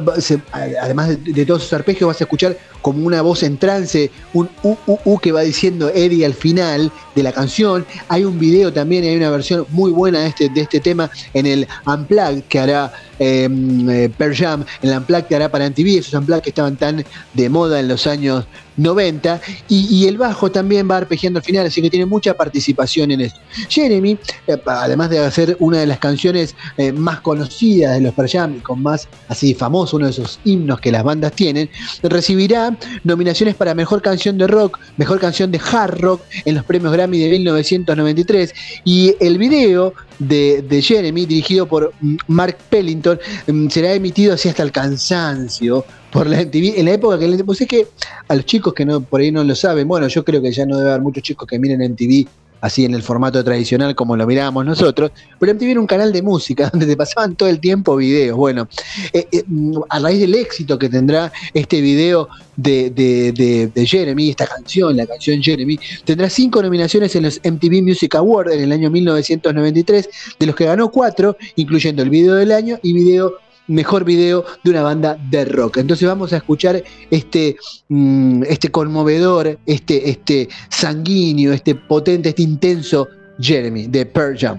además 0.80 1.18
de, 1.22 1.46
todos 1.46 1.64
sus 1.64 1.72
arpegios 1.72 2.08
vas 2.08 2.20
a 2.20 2.24
escuchar 2.24 2.56
como 2.80 3.06
una 3.06 3.22
voz 3.22 3.42
en 3.42 3.56
trance 3.56 4.10
un 4.34 4.48
u, 4.62 5.18
que 5.18 5.32
va 5.32 5.40
diciendo 5.40 5.88
Eddie 5.88 6.26
al 6.26 6.34
final 6.34 6.92
de 7.14 7.22
la 7.22 7.32
canción. 7.32 7.86
Hay 8.08 8.24
un 8.24 8.38
video 8.38 8.74
también 8.74 9.04
hay 9.04 9.16
una 9.16 9.30
versión 9.30 9.66
muy 9.70 9.90
buena 9.90 10.20
de 10.20 10.26
este, 10.26 10.48
de 10.50 10.60
este 10.60 10.80
tema 10.80 11.10
en 11.32 11.46
el 11.46 11.66
Unplugged 11.86 12.42
que 12.42 12.58
hará 12.58 12.92
eh, 13.18 13.48
eh 13.88 14.10
Per 14.18 14.36
Jam, 14.36 14.66
el 14.82 14.90
Unplugged 14.90 15.24
que 15.24 15.36
hará 15.36 15.48
para 15.50 15.66
MTV, 15.70 15.98
esos 15.98 16.12
Unplugged 16.12 16.42
que 16.42 16.50
estaban 16.50 16.76
tan 16.76 17.02
de 17.32 17.48
moda 17.48 17.80
en 17.80 17.88
los 17.88 18.06
años 18.06 18.44
90 18.76 19.40
y, 19.68 20.06
el 20.06 20.18
bajo 20.18 20.50
también 20.50 20.88
va 20.90 20.96
arpegiando 20.98 21.38
al 21.38 21.44
final, 21.44 21.66
así 21.66 21.80
que 21.80 21.90
tiene 21.90 22.06
mucha 22.06 22.34
participación 22.34 23.10
en 23.10 23.22
esto. 23.22 23.40
Jeremy, 23.68 24.18
eh, 24.46 24.56
además 24.66 25.10
de 25.10 25.18
hacer 25.18 25.56
una 25.60 25.78
de 25.78 25.86
las 25.86 25.98
canciones 25.98 26.54
eh, 26.76 26.92
más 26.92 27.20
conocidas 27.20 27.94
de 27.94 28.00
los 28.00 28.14
Pearl 28.14 28.28
Jam, 28.28 28.60
con 28.60 28.82
más 28.82 29.08
así 29.28 29.54
famoso, 29.54 29.96
uno 29.96 30.06
de 30.06 30.12
esos 30.12 30.40
himnos 30.44 30.80
que 30.80 30.92
las 30.92 31.04
bandas 31.04 31.32
tienen, 31.32 31.70
recibirá 32.02 32.76
nominaciones 33.02 33.54
para 33.54 33.74
Mejor 33.74 34.02
Canción 34.02 34.36
de 34.38 34.46
Rock, 34.46 34.78
Mejor 34.96 35.20
Canción 35.20 35.50
de 35.50 35.60
Hard 35.60 36.00
Rock 36.00 36.22
en 36.44 36.54
los 36.54 36.64
premios 36.64 36.92
Grammy 36.92 37.18
de 37.18 37.30
1993 37.30 38.54
y 38.84 39.14
el 39.20 39.38
video 39.38 39.94
de, 40.18 40.82
Jeremy, 40.82 41.26
dirigido 41.26 41.66
por 41.66 41.92
mm, 42.00 42.16
Mark 42.28 42.58
Pellington, 42.68 43.18
mm, 43.46 43.68
será 43.68 43.92
emitido 43.94 44.34
así 44.34 44.48
hasta 44.48 44.62
el 44.62 44.72
cansancio 44.72 45.84
por 46.14 46.28
la 46.28 46.40
MTV. 46.40 46.78
En 46.78 46.84
la 46.84 46.92
época 46.92 47.18
que 47.18 47.44
pues 47.44 47.60
es 47.60 47.66
que 47.66 47.88
a 48.28 48.36
los 48.36 48.46
chicos 48.46 48.72
que 48.72 48.86
no 48.86 49.00
por 49.00 49.20
ahí 49.20 49.32
no 49.32 49.42
lo 49.42 49.54
saben, 49.56 49.88
bueno, 49.88 50.06
yo 50.06 50.24
creo 50.24 50.40
que 50.40 50.52
ya 50.52 50.64
no 50.64 50.78
debe 50.78 50.90
haber 50.90 51.02
muchos 51.02 51.24
chicos 51.24 51.46
que 51.48 51.58
miren 51.58 51.82
MTV 51.92 52.28
así 52.60 52.84
en 52.84 52.94
el 52.94 53.02
formato 53.02 53.42
tradicional 53.44 53.94
como 53.94 54.16
lo 54.16 54.26
mirábamos 54.26 54.64
nosotros, 54.64 55.10
pero 55.38 55.52
MTV 55.52 55.70
era 55.72 55.80
un 55.80 55.86
canal 55.86 56.12
de 56.12 56.22
música 56.22 56.70
donde 56.72 56.86
te 56.86 56.96
pasaban 56.96 57.34
todo 57.34 57.48
el 57.48 57.58
tiempo 57.58 57.96
videos. 57.96 58.38
Bueno, 58.38 58.68
eh, 59.12 59.26
eh, 59.32 59.42
a 59.90 59.98
raíz 59.98 60.20
del 60.20 60.34
éxito 60.36 60.78
que 60.78 60.88
tendrá 60.88 61.32
este 61.52 61.80
video 61.80 62.28
de, 62.56 62.90
de, 62.90 63.86
Jeremy, 63.86 64.30
esta 64.30 64.46
canción, 64.46 64.96
la 64.96 65.06
canción 65.06 65.42
Jeremy, 65.42 65.78
tendrá 66.04 66.30
cinco 66.30 66.62
nominaciones 66.62 67.14
en 67.16 67.24
los 67.24 67.40
MTV 67.44 67.82
Music 67.82 68.14
Awards 68.14 68.52
en 68.52 68.62
el 68.62 68.72
año 68.72 68.88
1993, 68.88 70.08
de 70.38 70.46
los 70.46 70.54
que 70.54 70.64
ganó 70.64 70.92
cuatro, 70.92 71.36
incluyendo 71.56 72.04
el 72.04 72.08
video 72.08 72.36
del 72.36 72.52
año 72.52 72.78
y 72.82 72.92
video 72.92 73.34
mejor 73.66 74.04
video 74.04 74.44
de 74.62 74.70
una 74.70 74.82
banda 74.82 75.16
de 75.30 75.44
rock. 75.44 75.78
Entonces 75.78 76.06
vamos 76.06 76.32
a 76.32 76.38
escuchar 76.38 76.82
este, 77.10 77.56
mm, 77.88 78.42
este 78.44 78.70
conmovedor, 78.70 79.58
este, 79.66 80.08
este 80.10 80.48
sanguíneo, 80.68 81.52
este 81.52 81.74
potente, 81.74 82.30
este 82.30 82.42
intenso 82.42 83.08
Jeremy 83.40 83.86
de 83.86 84.06
Pearl 84.06 84.36
Jam. 84.38 84.58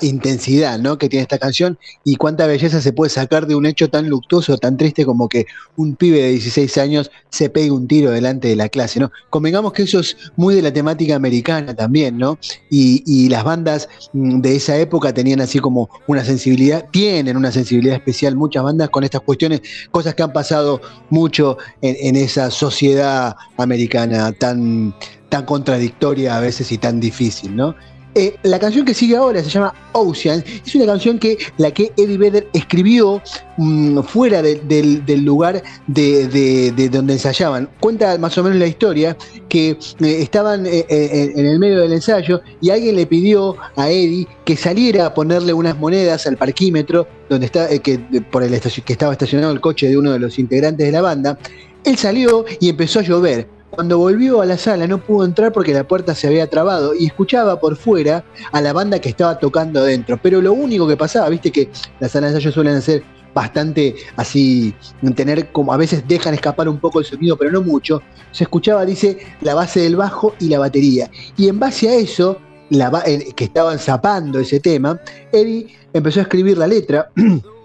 Intensidad 0.00 0.78
¿no? 0.78 0.98
que 0.98 1.08
tiene 1.08 1.22
esta 1.22 1.38
canción 1.38 1.78
y 2.04 2.16
cuánta 2.16 2.46
belleza 2.46 2.80
se 2.80 2.92
puede 2.92 3.10
sacar 3.10 3.46
de 3.46 3.54
un 3.54 3.66
hecho 3.66 3.88
tan 3.88 4.08
luctuoso, 4.08 4.56
tan 4.58 4.76
triste 4.76 5.04
como 5.04 5.28
que 5.28 5.46
un 5.76 5.96
pibe 5.96 6.22
de 6.22 6.30
16 6.30 6.78
años 6.78 7.10
se 7.30 7.50
pegue 7.50 7.70
un 7.70 7.86
tiro 7.86 8.10
delante 8.10 8.48
de 8.48 8.56
la 8.56 8.68
clase. 8.68 9.00
¿no? 9.00 9.10
Convengamos 9.30 9.72
que 9.72 9.82
eso 9.82 10.00
es 10.00 10.16
muy 10.36 10.54
de 10.54 10.62
la 10.62 10.72
temática 10.72 11.14
americana 11.14 11.74
también, 11.74 12.18
¿no? 12.18 12.38
Y, 12.70 13.26
las 13.26 13.44
bandas 13.44 13.88
mm, 14.12 14.40
de 14.40 14.56
esa 14.56 14.76
época 14.78 15.12
tenían 15.12 15.40
así 15.40 15.58
como 15.58 15.90
una 16.06 16.24
sensibilidad, 16.24 16.86
tienen 16.92 17.36
una 17.36 17.50
sensibilidad 17.50 17.96
especial 17.96 18.36
muchas 18.36 18.62
bandas 18.62 18.88
con 18.90 19.04
estas 19.04 19.20
cuestiones, 19.22 19.62
cosas 19.90 20.14
que 20.14 20.22
han 20.22 20.32
pasado 20.32 20.80
mucho 21.10 21.58
en, 21.82 22.16
esa 22.16 22.50
sociedad 22.50 23.34
americana 23.56 24.32
tan, 24.32 24.94
tan 25.28 25.44
contradictoria 25.44 26.36
a 26.36 26.40
veces 26.40 26.70
y 26.72 26.78
tan 26.78 27.00
difícil, 27.00 27.56
¿no? 27.56 27.74
Eh, 28.18 28.34
la 28.44 28.58
canción 28.58 28.86
que 28.86 28.94
sigue 28.94 29.14
ahora 29.14 29.44
se 29.44 29.50
llama 29.50 29.74
Ocean. 29.92 30.42
Es 30.64 30.74
una 30.74 30.86
canción 30.86 31.18
que 31.18 31.36
la 31.58 31.70
que 31.70 31.92
Eddie 31.98 32.16
Vedder 32.16 32.48
escribió 32.54 33.20
mm, 33.58 34.00
fuera 34.04 34.40
del 34.40 35.22
lugar 35.22 35.62
de, 35.86 36.88
donde 36.90 37.12
ensayaban. 37.12 37.68
Cuenta 37.78 38.16
más 38.16 38.38
o 38.38 38.42
menos 38.42 38.58
la 38.58 38.68
historia 38.68 39.18
que 39.50 39.72
eh, 39.72 39.76
estaban 40.00 40.64
eh, 40.64 40.86
en 40.88 41.44
el 41.44 41.58
medio 41.58 41.82
del 41.82 41.92
ensayo 41.92 42.40
y 42.62 42.70
alguien 42.70 42.96
le 42.96 43.04
pidió 43.04 43.54
a 43.76 43.90
Eddie 43.90 44.26
que 44.46 44.56
saliera 44.56 45.04
a 45.04 45.12
ponerle 45.12 45.52
unas 45.52 45.76
monedas 45.76 46.26
al 46.26 46.38
parquímetro 46.38 47.06
donde 47.28 47.44
está, 47.44 47.68
que, 47.80 47.98
por 48.30 48.42
el 48.42 48.58
que 48.58 48.92
estaba 48.94 49.12
estacionado 49.12 49.52
el 49.52 49.60
coche 49.60 49.88
de 49.90 49.98
uno 49.98 50.12
de 50.12 50.20
los 50.20 50.38
integrantes 50.38 50.86
de 50.86 50.92
la 50.92 51.02
banda. 51.02 51.38
Él 51.84 51.98
salió 51.98 52.46
y 52.60 52.70
empezó 52.70 53.00
a 53.00 53.02
llover. 53.02 53.55
Cuando 53.76 53.98
volvió 53.98 54.40
a 54.40 54.46
la 54.46 54.56
sala 54.56 54.86
no 54.86 54.96
pudo 54.96 55.26
entrar 55.26 55.52
porque 55.52 55.74
la 55.74 55.86
puerta 55.86 56.14
se 56.14 56.26
había 56.26 56.48
trabado 56.48 56.94
y 56.94 57.04
escuchaba 57.04 57.60
por 57.60 57.76
fuera 57.76 58.24
a 58.50 58.62
la 58.62 58.72
banda 58.72 58.98
que 58.98 59.10
estaba 59.10 59.38
tocando 59.38 59.80
adentro. 59.80 60.18
Pero 60.22 60.40
lo 60.40 60.54
único 60.54 60.88
que 60.88 60.96
pasaba, 60.96 61.28
viste 61.28 61.52
que 61.52 61.68
las 62.00 62.12
salas 62.12 62.30
de 62.30 62.38
ensayo 62.38 62.52
suelen 62.52 62.80
ser 62.80 63.02
bastante 63.34 63.94
así, 64.16 64.74
tener 65.14 65.52
como 65.52 65.74
a 65.74 65.76
veces 65.76 66.08
dejan 66.08 66.32
escapar 66.32 66.70
un 66.70 66.78
poco 66.78 67.00
el 67.00 67.04
sonido, 67.04 67.36
pero 67.36 67.50
no 67.50 67.60
mucho. 67.60 68.00
Se 68.32 68.44
escuchaba, 68.44 68.86
dice, 68.86 69.18
la 69.42 69.54
base 69.54 69.80
del 69.80 69.96
bajo 69.96 70.34
y 70.40 70.48
la 70.48 70.58
batería. 70.58 71.10
Y 71.36 71.50
en 71.50 71.60
base 71.60 71.90
a 71.90 71.96
eso, 71.96 72.38
la, 72.70 72.90
que 73.04 73.44
estaban 73.44 73.78
zapando 73.78 74.40
ese 74.40 74.58
tema, 74.58 74.98
Eddie 75.30 75.66
empezó 75.92 76.20
a 76.20 76.22
escribir 76.22 76.56
la 76.56 76.66
letra. 76.66 77.10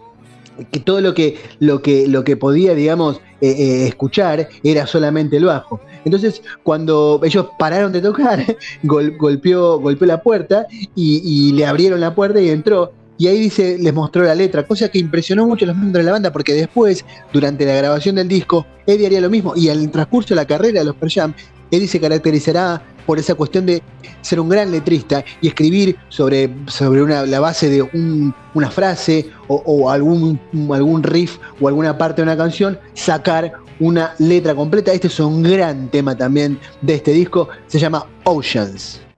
que 0.70 0.80
todo 0.80 1.02
lo 1.02 1.14
que, 1.14 1.38
lo 1.60 1.82
que, 1.82 2.08
lo 2.08 2.24
que 2.24 2.38
podía, 2.38 2.74
digamos, 2.76 3.22
eh, 3.42 3.56
eh, 3.58 3.88
escuchar 3.88 4.50
era 4.64 4.86
solamente 4.86 5.38
el 5.38 5.46
bajo. 5.46 5.80
Entonces, 6.06 6.42
cuando 6.64 7.20
ellos 7.24 7.48
pararon 7.58 7.92
de 7.92 8.02
tocar, 8.02 8.46
golpeó, 8.84 9.80
golpeó 9.80 10.08
la 10.08 10.22
puerta 10.22 10.68
y, 10.96 11.52
le 11.54 11.66
abrieron 11.66 12.00
la 12.00 12.14
puerta 12.14 12.40
y 12.42 12.50
entró. 12.50 12.94
Y 13.18 13.28
ahí 13.28 13.40
dice, 13.40 13.78
les 13.80 13.94
mostró 13.94 14.24
la 14.24 14.34
letra, 14.34 14.66
cosa 14.66 14.90
que 14.90 14.98
impresionó 14.98 15.46
mucho 15.46 15.66
a 15.66 15.68
los 15.68 15.78
miembros 15.78 16.02
de 16.02 16.06
la 16.06 16.12
banda, 16.14 16.32
porque 16.32 16.54
después, 16.54 17.06
durante 17.32 17.66
la 17.66 17.76
grabación 17.76 18.16
del 18.16 18.28
disco, 18.28 18.66
Eddie 18.88 19.08
haría 19.08 19.22
lo 19.22 19.30
mismo. 19.30 19.54
Y 19.56 19.70
al 19.70 19.92
transcurso 19.92 20.30
de 20.30 20.36
la 20.36 20.46
carrera 20.46 20.80
de 20.80 20.86
los 20.86 20.96
Per 20.96 21.10
Jam, 21.12 21.34
Eddie 21.72 21.88
se 21.88 22.00
caracterizará 22.00 22.82
por 23.06 23.18
esa 23.18 23.36
cuestión 23.36 23.66
de 23.66 23.82
ser 24.22 24.40
un 24.40 24.50
gran 24.50 24.72
letrista 24.72 25.24
y 25.42 25.48
escribir 25.48 25.98
sobre, 26.10 26.54
sobre 26.68 27.02
la 27.28 27.40
base 27.40 27.70
de 27.70 27.82
una 28.54 28.70
frase 28.70 29.30
o, 29.48 29.90
algún, 29.90 30.40
algún 30.72 31.02
riff 31.04 31.38
o 31.60 31.68
alguna 31.68 31.98
parte 31.98 32.22
de 32.22 32.24
una 32.24 32.38
canción, 32.38 32.78
sacar 32.94 33.54
una 33.80 34.14
letra 34.20 34.54
completa. 34.54 34.94
Este 34.94 35.08
es 35.08 35.20
un 35.20 35.42
gran 35.42 35.90
tema 35.90 36.16
también 36.16 36.60
de 36.82 36.96
este 36.96 37.12
disco, 37.12 37.50
se 37.68 37.80
llama 37.80 38.06
Oceans. 38.24 39.11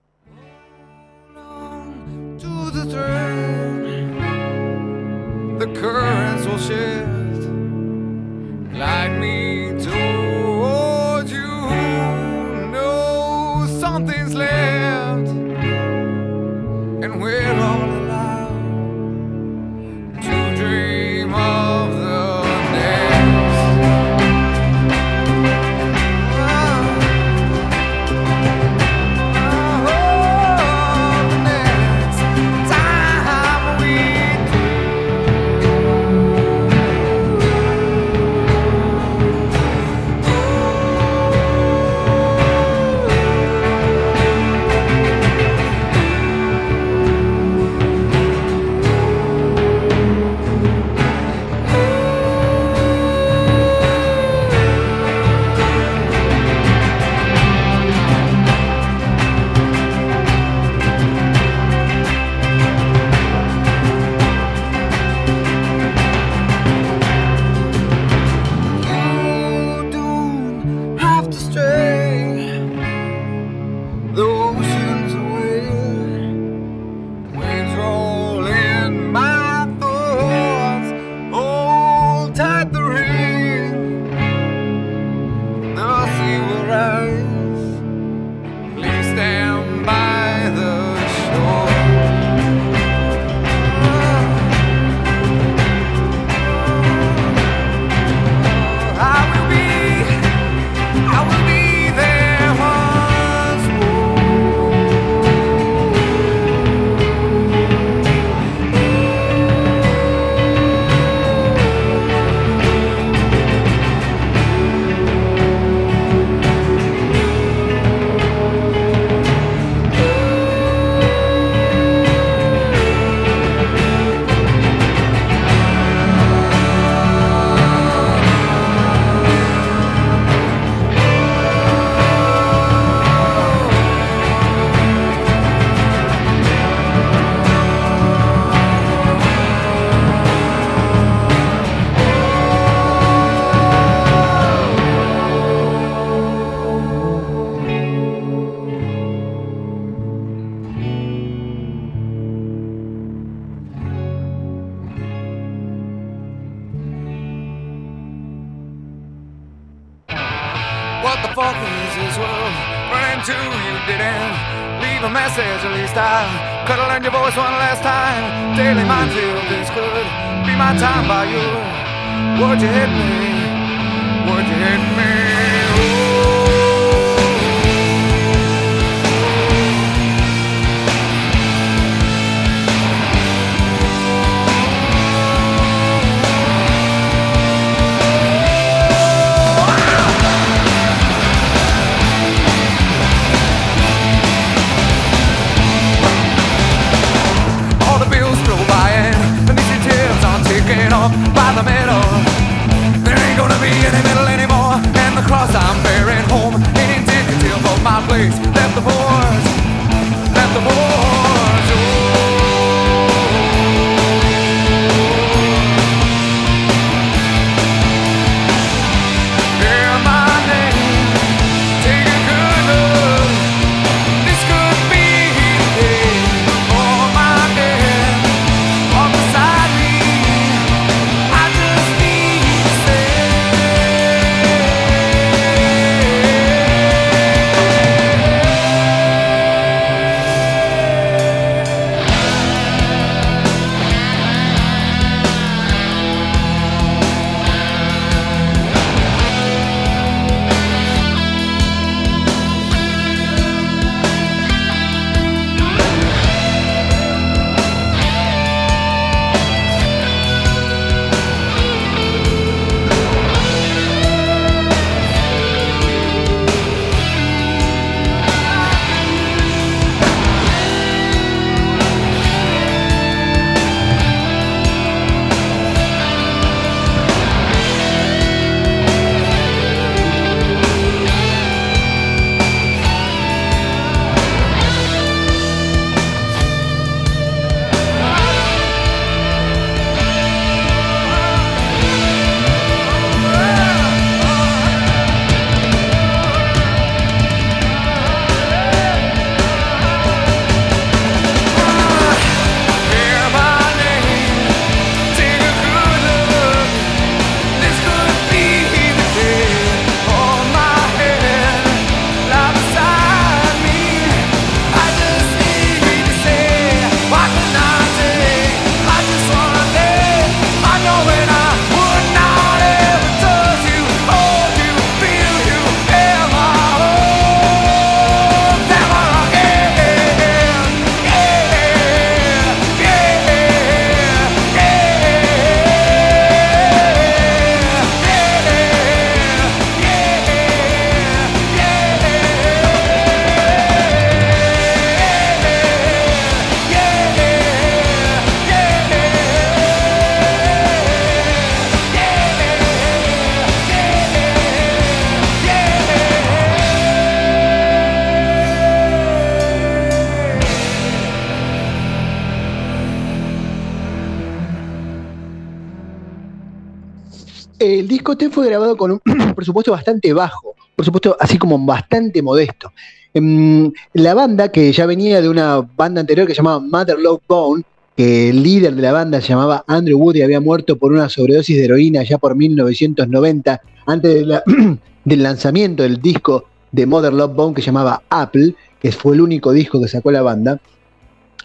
Presupuesto 369.44 369.72
bastante 369.72 370.14
bajo, 370.14 370.56
por 370.76 370.86
supuesto 370.86 371.18
así 371.20 371.38
como 371.38 371.58
bastante 371.60 372.22
modesto. 372.22 372.72
Em, 373.14 373.72
la 373.94 374.14
banda, 374.14 374.50
que 374.50 374.72
ya 374.72 374.86
venía 374.86 375.22
de 375.22 375.30
una 375.30 375.62
banda 375.62 376.02
anterior 376.02 376.26
que 376.26 376.34
se 376.34 376.38
llamaba 376.38 376.60
Mother 376.60 376.98
Love 376.98 377.22
Bone, 377.28 377.64
que 377.96 378.30
el 378.30 378.42
líder 378.42 378.74
de 378.74 378.82
la 378.82 378.92
banda 378.92 379.22
se 379.22 379.28
llamaba 379.28 379.64
Andrew 379.68 380.00
Wood 380.00 380.16
y 380.16 380.24
había 380.24 380.40
muerto 380.40 380.78
por 380.78 380.92
una 380.92 381.10
sobredosis 381.10 381.56
de 381.58 381.66
heroína 381.66 382.04
ya 382.04 382.18
por 382.18 382.36
1990, 382.36 383.62
antes 383.86 384.26
del 385.06 385.24
lanzamiento 385.24 385.84
del 385.84 386.02
disco 386.02 386.46
de 386.72 386.88
Mother 386.88 387.14
Love 387.14 387.36
Bone 387.36 387.54
que 387.54 387.62
llamaba 387.62 388.02
Apple, 388.10 388.56
que 388.80 388.92
fue 388.92 389.14
el 389.14 389.22
único 389.22 389.52
disco 389.52 389.80
que 389.80 389.88
sacó 389.88 390.12
la 390.12 390.24
banda, 390.24 390.60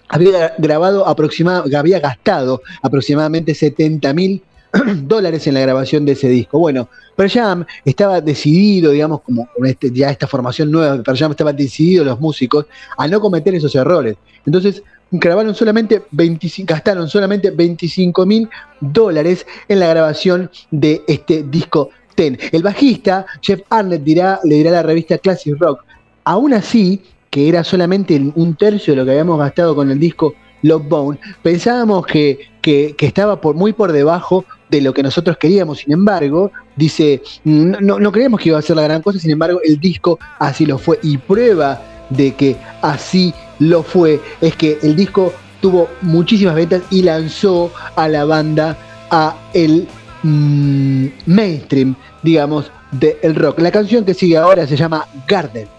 había 0.08 0.54
grabado 0.56 1.06
aproximadamente, 1.06 1.76
había 1.76 2.00
gastado 2.00 2.62
aproximadamente 2.82 3.54
70 3.54 4.14
mil 4.14 4.42
dólares 5.02 5.46
en 5.46 5.54
la 5.54 5.60
grabación 5.60 6.04
de 6.04 6.12
ese 6.12 6.28
disco. 6.28 6.58
Bueno, 6.58 6.88
Pearl 7.16 7.30
Jam 7.30 7.66
estaba 7.84 8.20
decidido, 8.20 8.92
digamos, 8.92 9.22
como 9.22 9.48
este, 9.64 9.90
ya 9.90 10.10
esta 10.10 10.26
formación 10.26 10.70
nueva 10.70 10.96
de 10.96 11.02
Pearl 11.02 11.18
Jam 11.18 11.30
estaban 11.30 11.56
decididos 11.56 12.06
los 12.06 12.20
músicos 12.20 12.66
a 12.96 13.08
no 13.08 13.20
cometer 13.20 13.54
esos 13.54 13.74
errores. 13.74 14.16
Entonces 14.46 14.82
grabaron 15.10 15.54
solamente 15.54 16.02
25, 16.10 16.72
gastaron 16.72 17.08
solamente 17.08 17.50
25 17.50 18.26
mil 18.26 18.48
dólares 18.80 19.46
en 19.68 19.80
la 19.80 19.88
grabación 19.88 20.50
de 20.70 21.02
este 21.06 21.42
disco 21.44 21.90
Ten. 22.14 22.36
El 22.50 22.62
bajista, 22.62 23.26
Jeff 23.40 23.60
Arnett, 23.70 24.02
dirá, 24.02 24.40
le 24.42 24.56
dirá 24.56 24.70
a 24.70 24.72
la 24.74 24.82
revista 24.82 25.18
Classic 25.18 25.56
Rock, 25.56 25.84
aún 26.24 26.52
así, 26.52 27.00
que 27.30 27.48
era 27.48 27.62
solamente 27.62 28.20
un 28.34 28.56
tercio 28.56 28.92
de 28.92 28.96
lo 28.96 29.04
que 29.04 29.12
habíamos 29.12 29.38
gastado 29.38 29.76
con 29.76 29.90
el 29.90 30.00
disco 30.00 30.34
Love 30.62 30.88
Bone, 30.88 31.20
pensábamos 31.42 32.06
que, 32.06 32.48
que, 32.60 32.94
estaba 32.98 33.40
por, 33.40 33.54
muy 33.54 33.72
por 33.72 33.92
debajo 33.92 34.44
de 34.70 34.80
lo 34.80 34.92
que 34.92 35.02
nosotros 35.02 35.36
queríamos. 35.38 35.78
Sin 35.78 35.92
embargo, 35.92 36.52
dice, 36.76 37.22
no, 37.44 37.98
no 37.98 38.12
creíamos 38.12 38.40
que 38.40 38.50
iba 38.50 38.58
a 38.58 38.62
ser 38.62 38.76
la 38.76 38.82
gran 38.82 39.02
cosa, 39.02 39.18
sin 39.18 39.30
embargo, 39.30 39.60
el 39.64 39.78
disco 39.78 40.18
así 40.38 40.66
lo 40.66 40.78
fue. 40.78 40.98
Y 41.02 41.18
prueba 41.18 41.80
de 42.10 42.34
que 42.34 42.56
así 42.82 43.34
lo 43.58 43.82
fue 43.82 44.20
es 44.40 44.56
que 44.56 44.78
el 44.82 44.96
disco 44.96 45.32
tuvo 45.60 45.88
muchísimas 46.02 46.54
ventas 46.54 46.82
y 46.90 47.02
lanzó 47.02 47.72
a 47.96 48.08
la 48.08 48.24
banda 48.24 48.76
a 49.10 49.36
el 49.54 49.86
mm, 50.22 51.06
mainstream, 51.26 51.94
digamos, 52.22 52.70
del 52.92 53.34
rock. 53.34 53.60
La 53.60 53.70
canción 53.70 54.04
que 54.04 54.14
sigue 54.14 54.36
ahora 54.36 54.66
se 54.66 54.76
llama 54.76 55.06
Garden. 55.26 55.77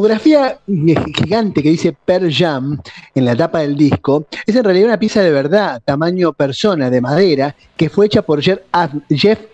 La 0.00 0.16
tipografía 0.16 0.58
gigante 1.14 1.62
que 1.62 1.68
dice 1.68 1.92
Per 1.92 2.32
Jam 2.32 2.80
en 3.14 3.24
la 3.26 3.36
tapa 3.36 3.58
del 3.58 3.76
disco 3.76 4.24
es 4.46 4.56
en 4.56 4.64
realidad 4.64 4.88
una 4.88 4.98
pieza 4.98 5.20
de 5.20 5.30
verdad, 5.30 5.82
tamaño 5.84 6.32
persona, 6.32 6.88
de 6.88 7.02
madera, 7.02 7.54
que 7.76 7.90
fue 7.90 8.06
hecha 8.06 8.22
por 8.22 8.40
Jeff 8.40 8.60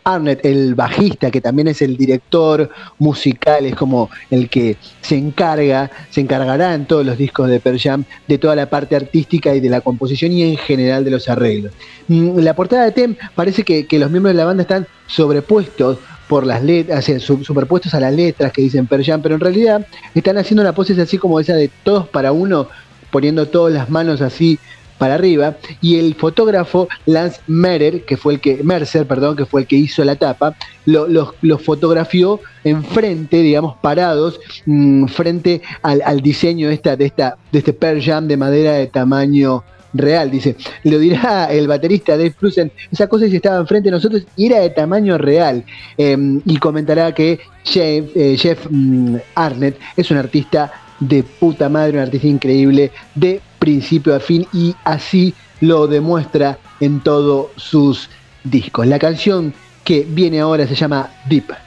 Arnett, 0.05 0.44
el 0.44 0.76
bajista, 0.76 1.32
que 1.32 1.40
también 1.40 1.66
es 1.66 1.82
el 1.82 1.97
director 1.97 2.70
musical, 3.01 3.66
es 3.66 3.74
como 3.74 4.09
el 4.30 4.49
que 4.49 4.76
se 5.01 5.16
encarga, 5.16 5.90
se 6.11 6.20
encargará 6.20 6.74
en 6.74 6.86
todos 6.86 7.05
los 7.05 7.18
discos 7.18 7.51
de 7.51 7.59
Per 7.59 7.80
Jam 7.80 8.05
de 8.28 8.38
toda 8.38 8.55
la 8.55 8.70
parte 8.70 8.94
artística 8.94 9.53
y 9.53 9.59
de 9.59 9.68
la 9.68 9.80
composición 9.80 10.30
y 10.30 10.44
en 10.44 10.59
general 10.59 11.05
de 11.05 11.11
los 11.11 11.28
arreglos. 11.28 11.72
Mm, 12.07 12.38
la 12.38 12.55
portada 12.55 12.84
de 12.84 12.92
Tem 12.92 13.16
parece 13.34 13.64
que, 13.64 13.88
que 13.88 13.99
los 13.99 14.12
miembros 14.12 14.32
de 14.32 14.38
la 14.38 14.44
banda 14.44 14.62
están 14.62 14.86
sobrepuestos 15.09 15.99
por 16.28 16.46
las 16.46 16.62
letras, 16.62 17.04
superpuestos 17.42 17.94
a 17.94 18.00
las 18.00 18.12
letras 18.12 18.52
que 18.52 18.62
dicen 18.62 18.86
Perjan, 18.86 19.22
pero 19.22 19.34
en 19.34 19.40
realidad 19.40 19.86
están 20.14 20.38
haciendo 20.38 20.62
una 20.62 20.74
pose 20.74 21.00
así 21.00 21.18
como 21.18 21.40
esa 21.40 21.54
de 21.54 21.70
todos 21.84 22.08
para 22.08 22.32
uno, 22.32 22.68
poniendo 23.10 23.46
todas 23.46 23.72
las 23.72 23.90
manos 23.90 24.20
así 24.20 24.58
para 24.98 25.14
arriba, 25.14 25.56
y 25.82 25.98
el 25.98 26.14
fotógrafo 26.14 26.88
Lance 27.04 27.40
Mercer, 27.46 28.04
que 28.04 28.16
fue 28.16 28.34
el 28.34 28.40
que, 28.40 28.62
Mercer, 28.64 29.06
perdón, 29.06 29.36
que 29.36 29.44
fue 29.44 29.60
el 29.60 29.66
que 29.66 29.76
hizo 29.76 30.02
la 30.04 30.16
tapa, 30.16 30.56
los 30.86 31.34
lo, 31.42 31.58
fotografió 31.58 32.40
enfrente, 32.64 33.42
digamos, 33.42 33.76
parados, 33.82 34.40
mm, 34.64 35.06
frente 35.06 35.60
al, 35.82 36.20
diseño 36.22 36.70
esta, 36.70 36.96
de, 36.96 37.06
esta, 37.06 37.36
de 37.52 37.58
este 37.58 37.74
Per 37.74 38.02
de 38.02 38.36
madera 38.36 38.72
de 38.72 38.86
tamaño 38.86 39.64
real, 39.99 40.30
dice. 40.30 40.57
Lo 40.84 40.99
dirá 40.99 41.47
el 41.47 41.66
baterista 41.66 42.16
Dave 42.16 42.32
Flusen, 42.32 42.72
esa 42.90 43.09
cosa 43.09 43.26
si 43.26 43.36
estaba 43.36 43.59
enfrente 43.59 43.88
de 43.88 43.97
nosotros 43.97 44.22
y 44.36 44.47
era 44.47 44.61
de 44.61 44.70
tamaño 44.70 45.18
real. 45.18 45.64
Em, 45.97 46.40
y 46.44 46.57
comentará 46.57 47.12
que 47.14 47.40
Jeff, 47.64 48.05
eh, 48.14 48.36
Jeff 48.38 48.66
mm, 48.70 49.16
Arnett 49.34 49.78
es 49.97 50.11
un 50.11 50.18
artista 50.18 50.72
de 51.01 51.22
puta 51.22 51.68
madre, 51.68 51.99
un 51.99 52.05
artista 52.05 52.26
increíble 52.26 52.90
de 53.14 53.40
principio 53.59 54.14
a 54.14 54.20
fin 54.20 54.47
y 54.53 54.74
así 54.84 55.34
lo 55.61 55.86
demuestra 55.86 56.59
en 56.80 57.01
todos 57.01 57.49
sus 57.57 58.09
discos. 58.44 58.86
La 58.86 58.99
canción 58.99 59.53
que 59.84 60.07
viene 60.09 60.40
ahora 60.40 60.66
se 60.66 60.74
llama 60.74 61.11
Deep. 61.28 61.65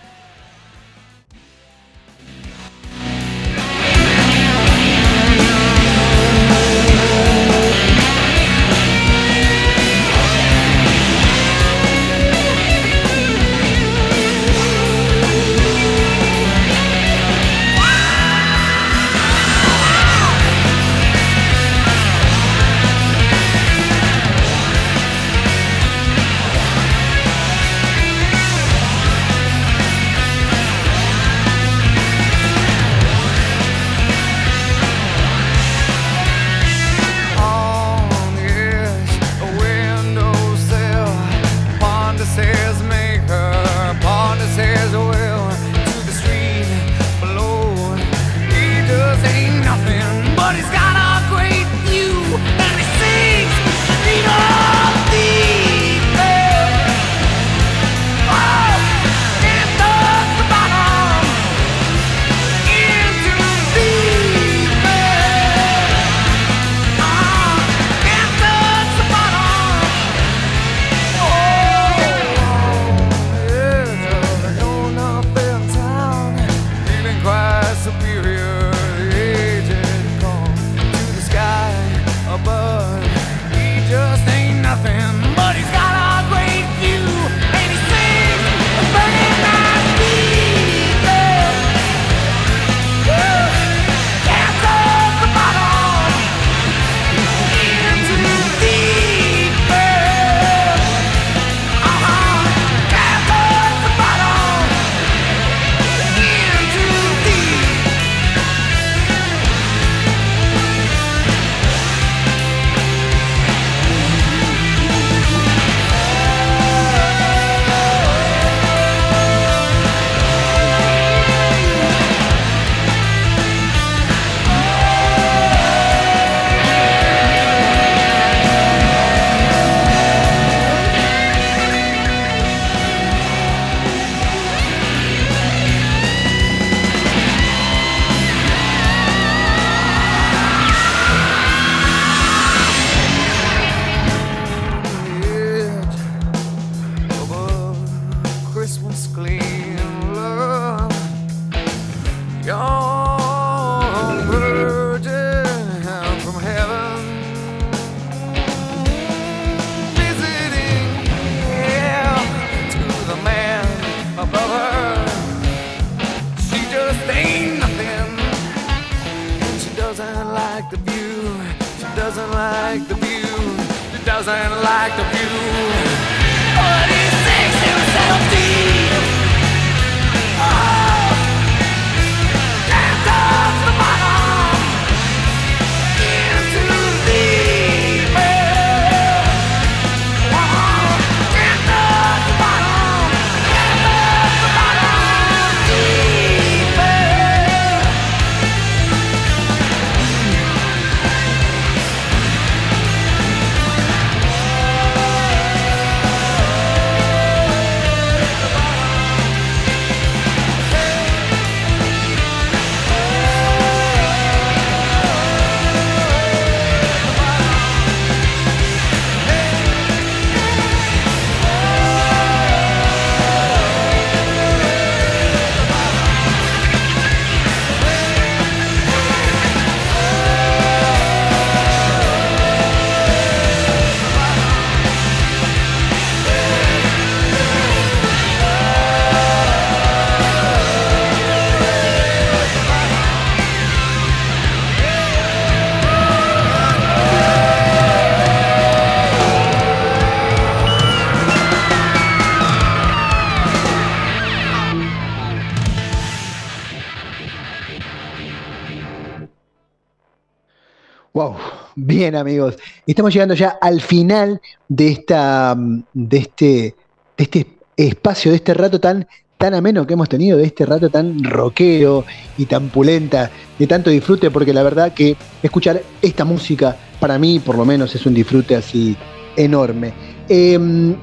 Bien, 261.90 262.16
amigos, 262.16 262.56
estamos 262.86 263.11
llegando 263.11 263.34
ya 263.34 263.57
al 263.60 263.82
final 263.82 264.40
de 264.68 264.90
esta, 264.90 265.57
de 265.91 266.18
este, 266.20 266.76
de 267.18 267.24
este 267.24 267.48
espacio, 267.76 268.30
de 268.30 268.38
este 268.38 268.53
rato 268.53 268.80
tan, 268.80 269.07
tan 269.40 269.56
ameno 269.56 269.88
que 269.88 269.95
hemos 269.95 270.07
tenido, 270.07 270.38
de 270.38 270.45
este 270.45 270.68
rato 270.68 270.91
tan 270.91 271.24
rockero 271.24 272.06
y 272.38 272.45
tan 272.45 272.70
pulenta, 272.70 273.32
de 273.57 273.66
tanto 273.66 273.90
disfrute, 273.90 274.30
porque 274.30 274.53
la 274.53 274.61
verdad 274.61 274.94
que 274.94 275.18
escuchar 275.41 275.82
esta 275.99 276.26
música, 276.26 276.78
para 276.99 277.18
mí 277.18 277.40
por 277.40 277.57
lo 277.57 277.66
menos, 277.66 277.95
es 277.95 278.06
un 278.06 278.14
disfrute 278.14 278.56
así 278.56 278.95
enorme. 279.36 279.91
Em, 280.30 280.95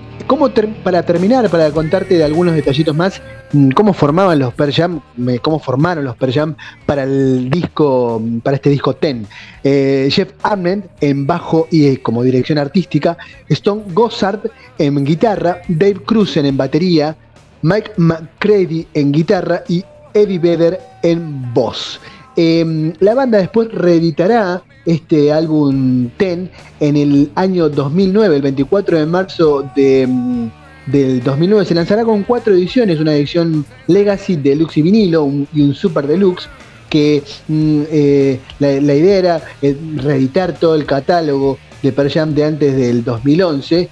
para 0.83 1.03
terminar, 1.03 1.49
para 1.51 1.71
contarte 1.71 2.17
de 2.17 2.25
algunos 2.25 2.55
detallitos 2.55 2.95
más, 2.95 3.21
mm, 3.53 3.71
cómo 3.71 3.93
formaban 3.93 4.39
los 4.39 4.53
Per 4.55 4.73
Jam, 4.73 5.01
cómo 5.43 5.59
formaron 5.59 6.05
los 6.05 6.17
Per 6.17 6.33
Jam 6.33 6.57
para 6.85 7.05
el 7.05 7.51
disco, 7.51 8.21
para 8.43 8.57
este 8.57 8.71
disco 8.71 8.95
Ten. 8.95 9.27
Eh, 9.63 10.09
Jeff 10.11 10.33
Arment 10.43 10.87
en 11.01 11.27
bajo 11.27 11.69
y 11.71 11.87
eh, 11.87 12.03
como 12.03 12.23
dirección 12.23 12.59
artística, 12.59 13.17
Stone 13.49 13.83
Gossard 13.93 14.41
en 14.79 15.05
guitarra, 15.05 15.61
Dave 15.69 16.03
Cruzen 16.05 16.47
en 16.47 16.57
batería, 16.57 17.17
Mike 17.63 17.93
McCready 17.97 18.87
en 18.95 19.13
guitarra 19.13 19.63
y 19.69 19.85
Eddie 20.15 20.39
Vedder 20.39 20.81
en 21.03 21.53
voz. 21.53 22.01
Em, 22.37 22.93
la 23.01 23.15
banda 23.15 23.39
después 23.39 23.73
reeditará 23.73 24.63
este 24.85 25.33
álbum 25.33 26.11
Ten 26.17 26.51
en 26.81 26.97
el 26.97 27.31
año 27.35 27.69
2009, 27.69 28.37
el 28.37 28.43
24 28.43 28.99
de 28.99 29.07
marzo 29.07 29.71
de, 29.75 30.07
mm, 30.07 30.49
del 30.87 31.23
2009. 31.23 31.65
Se 31.65 31.75
lanzará 31.75 32.05
con 32.05 32.23
cuatro 32.25 32.55
ediciones, 32.55 33.01
una 33.01 33.15
edición 33.15 33.65
Legacy, 33.87 34.37
Deluxe 34.37 34.79
y 34.79 34.83
vinilo 34.83 35.29
y 35.55 35.63
un 35.63 35.75
Super 35.75 36.07
Deluxe 36.07 36.49
que 36.91 37.23
mm, 37.49 37.83
eh, 37.91 38.41
la, 38.59 38.95
idea 38.95 39.19
era 39.19 39.43
eh, 39.63 39.77
reeditar 39.97 40.53
todo 40.59 40.75
el 40.75 40.87
catálogo 40.87 41.59
de 41.83 41.93
Per 41.93 42.11
Jam 42.11 42.35
de 42.35 42.45
antes 42.45 42.77
del 42.77 43.05
2011, 43.05 43.89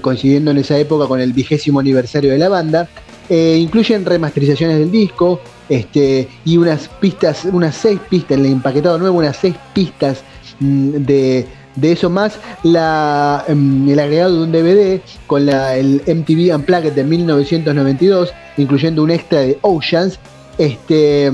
coincidiendo 0.00 0.50
en 0.50 0.58
esa 0.58 0.78
época 0.78 1.06
con 1.06 1.20
el 1.20 1.32
vigésimo 1.32 1.80
aniversario 1.80 2.30
de 2.30 2.38
la 2.38 2.48
banda. 2.48 2.88
Eh, 3.28 3.58
incluyen 3.60 4.04
remasterizaciones 4.04 4.78
del 4.78 4.90
disco 4.90 5.40
este, 5.68 6.28
y 6.44 6.56
unas 6.56 6.88
pistas, 6.88 7.44
unas 7.44 7.74
seis 7.74 7.98
pistas, 8.08 8.38
el 8.38 8.46
empaquetado 8.46 8.98
nuevo, 8.98 9.18
unas 9.18 9.36
seis 9.36 9.54
pistas 9.74 10.22
mm, 10.60 10.90
de, 11.04 11.46
eso 11.82 12.08
más 12.08 12.38
la, 12.62 13.44
mm, 13.48 13.88
el 13.88 13.98
agregado 13.98 14.36
de 14.36 14.42
un 14.44 14.52
DVD 14.52 15.00
con 15.26 15.46
la, 15.46 15.76
el 15.76 16.02
MTV 16.06 16.54
Unplugged 16.54 16.92
de 16.92 17.04
1992, 17.04 18.32
incluyendo 18.56 19.02
un 19.02 19.10
extra 19.10 19.40
de 19.40 19.58
Oceans, 19.62 20.18
este, 20.58 21.32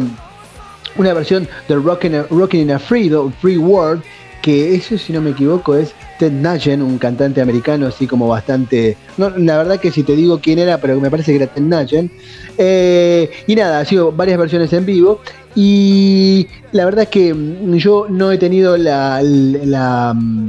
una 0.96 1.12
versión 1.14 1.48
Rockin', 1.68 2.24
Rockin 2.30 2.60
in 2.60 2.70
a 2.72 2.78
Free, 2.78 3.10
Free 3.40 3.58
World, 3.58 4.02
que 4.42 4.74
eso 4.74 4.98
si 4.98 5.12
no 5.12 5.20
me 5.20 5.30
equivoco 5.30 5.76
es 5.76 5.94
Ted 6.18 6.32
Nugent, 6.32 6.82
un 6.82 6.98
cantante 6.98 7.40
americano 7.40 7.86
así 7.86 8.06
como 8.06 8.28
bastante... 8.28 8.96
No, 9.16 9.30
la 9.30 9.58
verdad 9.58 9.80
que 9.80 9.90
si 9.90 10.02
te 10.02 10.14
digo 10.14 10.40
quién 10.40 10.58
era, 10.58 10.78
pero 10.78 11.00
me 11.00 11.10
parece 11.10 11.32
que 11.32 11.42
era 11.42 11.52
Ted 11.52 11.62
Nugent. 11.62 12.12
Eh, 12.58 13.30
y 13.46 13.54
nada, 13.54 13.80
ha 13.80 13.84
sido 13.84 14.12
varias 14.12 14.38
versiones 14.38 14.72
en 14.72 14.86
vivo. 14.86 15.20
Y 15.54 16.46
la 16.72 16.84
verdad 16.84 17.02
es 17.04 17.08
que 17.08 17.34
mm, 17.34 17.74
yo 17.76 18.06
no 18.08 18.32
he 18.32 18.38
tenido 18.38 18.76
la... 18.76 19.20
Mm, 20.14 20.48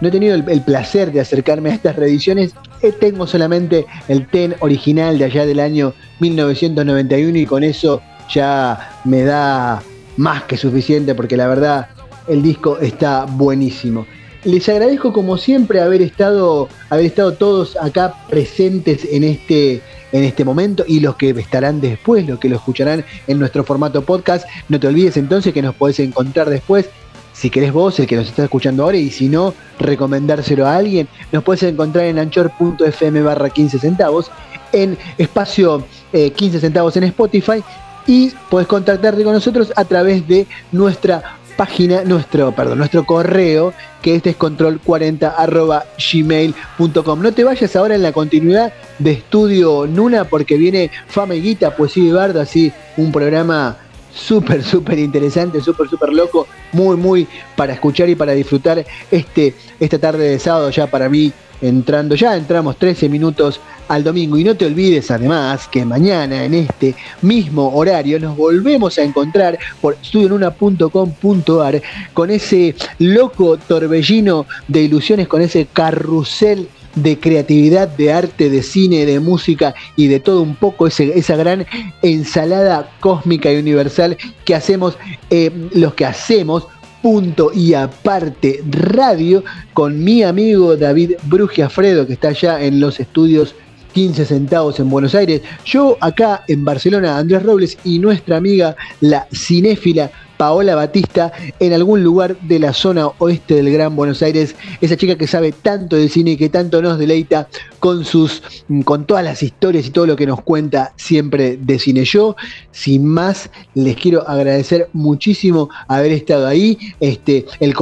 no 0.00 0.08
he 0.08 0.10
tenido 0.10 0.34
el, 0.34 0.62
placer 0.62 1.12
de 1.12 1.20
acercarme 1.20 1.70
a 1.70 1.74
estas 1.74 1.96
reediciones. 1.96 2.54
Eh, 2.82 2.92
tengo 2.98 3.26
solamente 3.26 3.86
el 4.08 4.26
TEN 4.26 4.56
original 4.60 5.18
de 5.18 5.26
allá 5.26 5.44
del 5.44 5.60
año 5.60 5.92
1991 6.20 7.38
y 7.38 7.46
con 7.46 7.62
eso 7.64 8.00
ya 8.32 9.00
me 9.04 9.24
da 9.24 9.82
más 10.16 10.44
que 10.44 10.56
suficiente 10.56 11.14
porque 11.14 11.36
la 11.36 11.48
verdad 11.48 11.88
el 12.28 12.42
disco 12.42 12.78
está 12.78 13.26
buenísimo. 13.26 14.06
Les 14.44 14.66
agradezco 14.70 15.12
como 15.12 15.36
siempre 15.36 15.82
haber 15.82 16.00
estado, 16.00 16.68
haber 16.88 17.04
estado 17.04 17.34
todos 17.34 17.76
acá 17.76 18.14
presentes 18.30 19.06
en 19.10 19.22
este, 19.22 19.82
en 20.12 20.24
este 20.24 20.46
momento 20.46 20.82
y 20.88 21.00
los 21.00 21.16
que 21.16 21.30
estarán 21.30 21.82
después, 21.82 22.26
los 22.26 22.38
que 22.38 22.48
lo 22.48 22.56
escucharán 22.56 23.04
en 23.26 23.38
nuestro 23.38 23.64
formato 23.64 24.00
podcast. 24.00 24.48
No 24.70 24.80
te 24.80 24.86
olvides 24.86 25.18
entonces 25.18 25.52
que 25.52 25.60
nos 25.60 25.74
podés 25.74 26.00
encontrar 26.00 26.48
después. 26.48 26.88
Si 27.34 27.50
querés 27.50 27.72
vos, 27.72 28.00
el 28.00 28.06
que 28.06 28.16
nos 28.16 28.28
está 28.28 28.44
escuchando 28.44 28.84
ahora, 28.84 28.96
y 28.96 29.10
si 29.10 29.28
no, 29.28 29.52
recomendárselo 29.78 30.66
a 30.66 30.76
alguien, 30.76 31.06
nos 31.32 31.44
puedes 31.44 31.62
encontrar 31.62 32.06
en 32.06 32.18
anchor.fm 32.18 33.22
barra 33.22 33.50
15 33.50 33.78
centavos, 33.78 34.30
en 34.72 34.96
espacio 35.18 35.84
15 36.12 36.56
eh, 36.56 36.60
centavos 36.60 36.96
en 36.96 37.04
Spotify, 37.04 37.62
y 38.06 38.30
puedes 38.48 38.66
contactarte 38.66 39.22
con 39.22 39.34
nosotros 39.34 39.72
a 39.76 39.84
través 39.84 40.26
de 40.26 40.46
nuestra 40.72 41.39
página, 41.60 42.04
nuestro, 42.04 42.52
perdón, 42.52 42.78
nuestro 42.78 43.04
correo, 43.04 43.74
que 44.00 44.14
este 44.14 44.30
es 44.30 44.38
control40 44.38 45.84
gmail.com. 46.10 47.20
No 47.20 47.32
te 47.32 47.44
vayas 47.44 47.76
ahora 47.76 47.94
en 47.94 48.02
la 48.02 48.12
continuidad 48.12 48.72
de 48.98 49.10
Estudio 49.10 49.86
Nuna 49.86 50.24
porque 50.24 50.56
viene 50.56 50.90
Fama 51.06 51.34
y 51.34 51.42
Guita, 51.42 51.76
Poesía 51.76 52.04
y 52.04 52.12
Bardo, 52.12 52.40
así 52.40 52.72
un 52.96 53.12
programa 53.12 53.76
súper, 54.10 54.64
súper 54.64 55.00
interesante, 55.00 55.60
súper, 55.60 55.86
súper 55.90 56.14
loco, 56.14 56.46
muy, 56.72 56.96
muy 56.96 57.28
para 57.56 57.74
escuchar 57.74 58.08
y 58.08 58.14
para 58.14 58.32
disfrutar 58.32 58.82
este, 59.10 59.54
esta 59.78 59.98
tarde 59.98 60.30
de 60.30 60.38
sábado 60.38 60.70
ya 60.70 60.86
para 60.86 61.10
mí 61.10 61.30
entrando, 61.60 62.14
ya 62.14 62.36
entramos 62.36 62.76
13 62.76 63.08
minutos 63.08 63.60
al 63.88 64.04
domingo. 64.04 64.38
Y 64.38 64.44
no 64.44 64.56
te 64.56 64.66
olvides 64.66 65.10
además 65.10 65.68
que 65.68 65.84
mañana 65.84 66.44
en 66.44 66.54
este 66.54 66.94
mismo 67.22 67.74
horario 67.74 68.18
nos 68.20 68.36
volvemos 68.36 68.98
a 68.98 69.02
encontrar 69.02 69.58
por 69.80 69.96
studionuna.com.ar 70.02 71.82
con 72.14 72.30
ese 72.30 72.74
loco 72.98 73.56
torbellino 73.58 74.46
de 74.68 74.82
ilusiones, 74.82 75.28
con 75.28 75.42
ese 75.42 75.66
carrusel 75.72 76.68
de 76.94 77.18
creatividad, 77.18 77.88
de 77.88 78.12
arte, 78.12 78.50
de 78.50 78.62
cine, 78.62 79.06
de 79.06 79.20
música 79.20 79.74
y 79.96 80.08
de 80.08 80.20
todo 80.20 80.42
un 80.42 80.56
poco, 80.56 80.86
esa 80.86 81.36
gran 81.36 81.66
ensalada 82.02 82.90
cósmica 83.00 83.52
y 83.52 83.58
universal 83.58 84.16
que 84.44 84.54
hacemos 84.54 84.96
eh, 85.30 85.50
los 85.72 85.94
que 85.94 86.04
hacemos 86.06 86.66
punto 87.02 87.50
y 87.54 87.74
aparte 87.74 88.62
radio 88.68 89.42
con 89.72 90.02
mi 90.02 90.22
amigo 90.22 90.76
David 90.76 91.12
Brugiafredo 91.24 92.06
que 92.06 92.14
está 92.14 92.28
allá 92.28 92.62
en 92.62 92.80
los 92.80 93.00
estudios 93.00 93.54
15 93.92 94.24
centavos 94.24 94.78
en 94.78 94.88
Buenos 94.88 95.14
Aires. 95.14 95.42
Yo 95.64 95.96
acá 96.00 96.44
en 96.48 96.64
Barcelona, 96.64 97.18
Andrés 97.18 97.42
Robles 97.42 97.78
y 97.84 97.98
nuestra 97.98 98.36
amiga 98.36 98.76
la 99.00 99.26
cinéfila 99.32 100.10
Paola 100.40 100.74
Batista 100.74 101.32
en 101.58 101.74
algún 101.74 102.02
lugar 102.02 102.34
de 102.40 102.58
la 102.58 102.72
zona 102.72 103.08
oeste 103.18 103.56
del 103.56 103.70
Gran 103.70 103.94
Buenos 103.94 104.22
Aires, 104.22 104.56
esa 104.80 104.96
chica 104.96 105.18
que 105.18 105.26
sabe 105.26 105.52
tanto 105.52 105.96
de 105.96 106.08
cine 106.08 106.30
y 106.30 106.36
que 106.38 106.48
tanto 106.48 106.80
nos 106.80 106.98
deleita 106.98 107.46
con 107.78 108.06
sus 108.06 108.42
con 108.86 109.04
todas 109.04 109.22
las 109.22 109.42
historias 109.42 109.86
y 109.86 109.90
todo 109.90 110.06
lo 110.06 110.16
que 110.16 110.24
nos 110.26 110.40
cuenta 110.40 110.94
siempre 110.96 111.58
de 111.58 111.78
cine. 111.78 112.04
Yo, 112.06 112.36
sin 112.72 113.06
más, 113.06 113.50
les 113.74 113.96
quiero 113.96 114.26
agradecer 114.26 114.88
muchísimo 114.94 115.68
haber 115.88 116.12
estado 116.12 116.46
ahí. 116.46 116.78
Este, 117.00 117.44
el, 117.58 117.74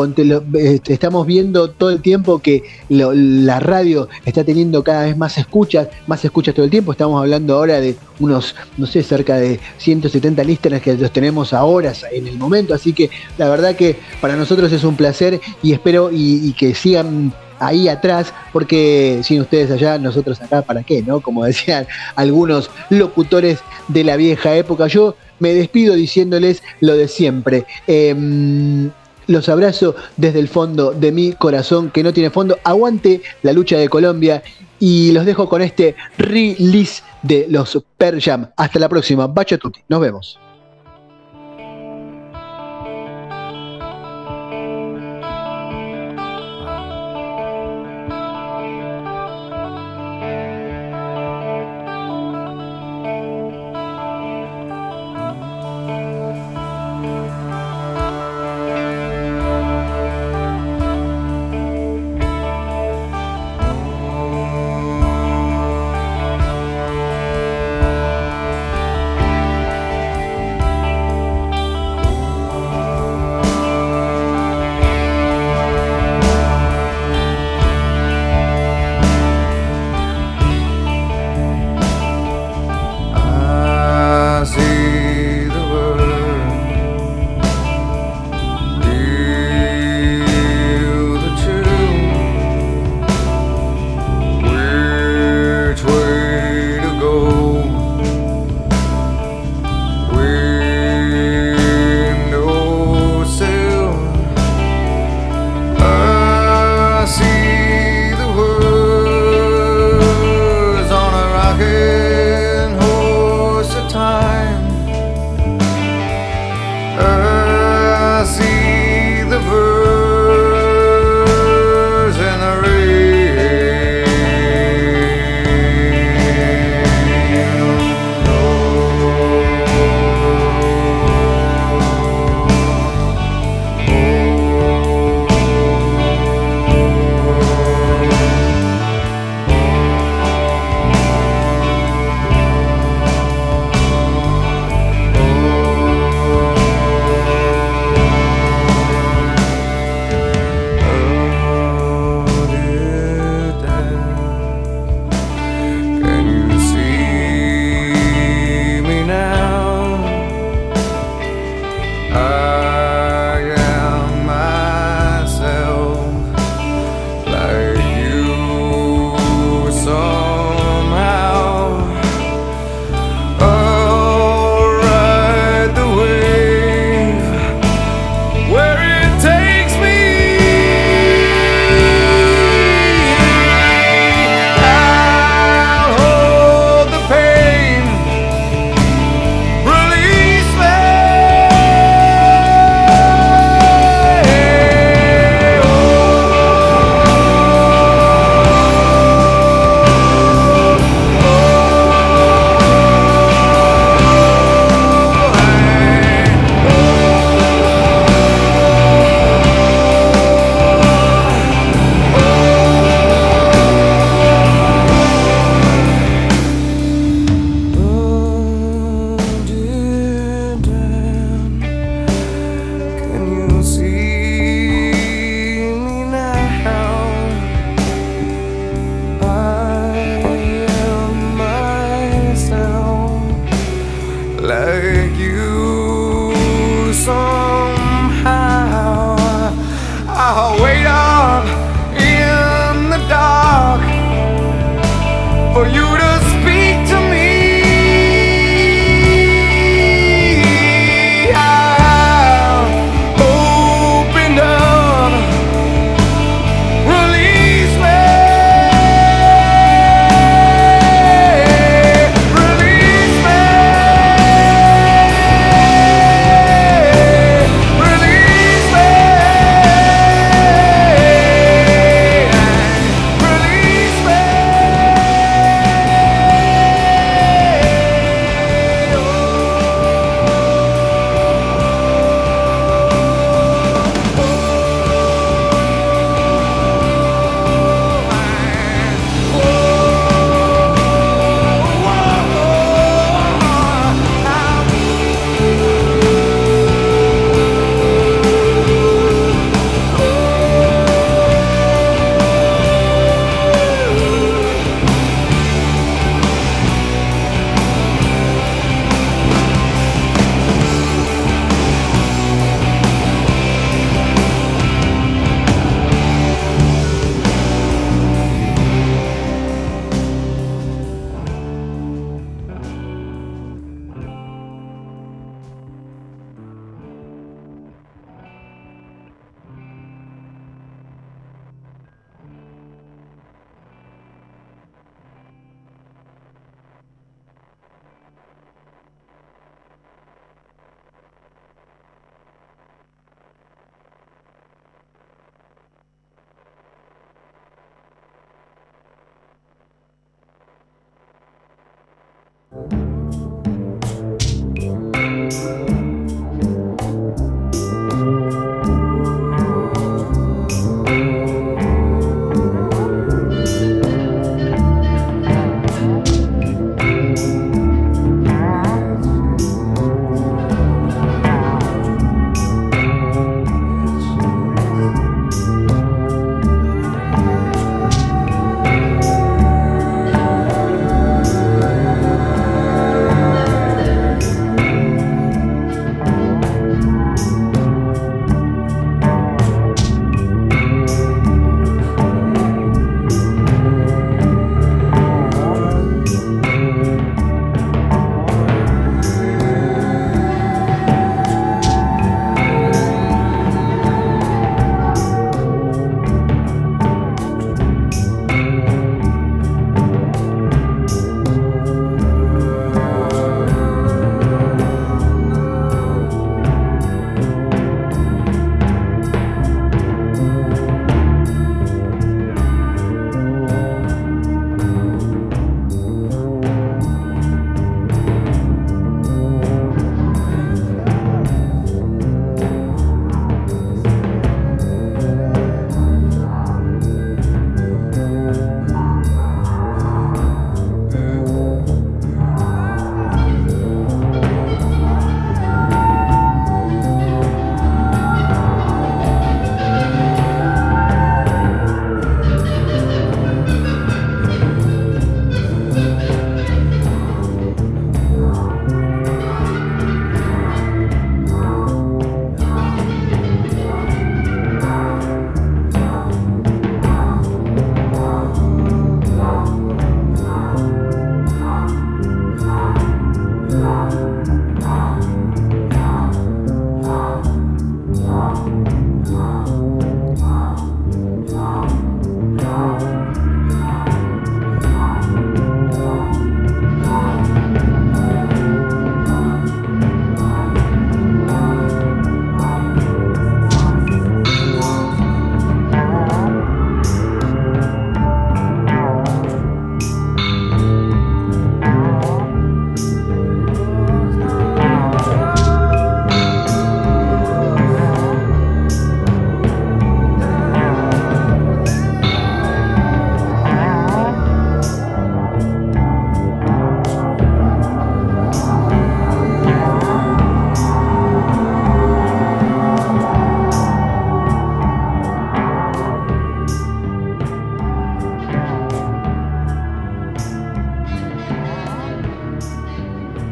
este, 0.55 0.95
estamos 0.95 1.29
viendo 1.29 1.71
todo 1.71 1.91
el 1.91 2.03
tiempo 2.03 2.41
que 2.41 2.65
la 2.89 3.61
radio 3.61 4.09
está 4.25 4.43
teniendo 4.43 4.83
cada 4.83 5.05
vez 5.05 5.17
más 5.17 5.39
escuchas, 5.39 5.89
más 6.09 6.25
escuchas 6.25 6.57
todo 6.57 6.65
el 6.65 6.73
tiempo. 6.73 6.91
Estamos 6.91 7.21
hablando 7.21 7.55
ahora 7.55 7.81
de 7.81 7.95
unos, 8.19 8.57
no 8.77 8.87
sé, 8.87 9.05
cerca 9.05 9.37
de 9.37 9.61
170 9.79 10.43
listeners 10.43 10.83
que 10.83 10.95
los 10.95 11.13
tenemos 11.13 11.53
ahora 11.53 11.93
en 12.11 12.27
el 12.27 12.37
momento. 12.37 12.48
Así 12.75 12.93
que 12.93 13.11
la 13.37 13.49
verdad 13.49 13.77
que 13.77 13.97
para 14.21 14.37
nosotros 14.37 14.73
es 14.73 14.85
un 14.85 14.97
placer 14.97 15.41
y 15.63 15.73
espero 15.73 16.11
y, 16.13 16.53
que 16.53 16.75
sigan 16.75 17.33
ahí 17.61 17.89
atrás, 17.89 18.33
porque 18.53 19.21
sin 19.23 19.41
ustedes 19.41 19.71
allá, 19.71 19.99
nosotros 19.99 20.41
acá, 20.41 20.63
¿para 20.63 20.83
qué? 20.83 21.03
¿No? 21.03 21.21
Como 21.21 21.45
decían 21.45 21.87
algunos 22.17 22.71
locutores 22.91 23.61
de 23.89 24.05
la 24.05 24.17
vieja 24.17 24.55
época. 24.55 24.87
Yo 24.87 25.17
me 25.39 25.55
despido 25.55 25.95
diciéndoles 25.95 26.63
lo 26.81 26.97
de 26.97 27.09
siempre. 27.09 27.67
Em, 27.87 28.91
los 29.27 29.49
abrazo 29.49 29.95
desde 30.17 30.41
el 30.41 30.49
fondo 30.49 30.93
de 30.93 31.13
mi 31.13 31.33
corazón, 31.33 31.91
que 31.91 32.03
no 32.03 32.13
tiene 32.13 32.31
fondo. 32.31 32.59
Aguante 32.65 33.23
la 33.43 33.53
lucha 33.53 33.77
de 33.77 33.89
Colombia 33.89 34.43
y 34.81 35.13
los 35.13 35.27
dejo 35.27 35.49
con 35.49 35.63
este 35.63 35.97
release 36.17 37.03
de 37.23 37.47
los 37.49 37.79
Per 37.97 38.21
Jam. 38.21 38.49
Hasta 38.57 38.79
la 38.79 38.89
próxima. 38.89 39.27
Bacho 39.27 39.59
tutti. 39.59 39.81
Nos 39.89 40.01
vemos. 40.01 40.39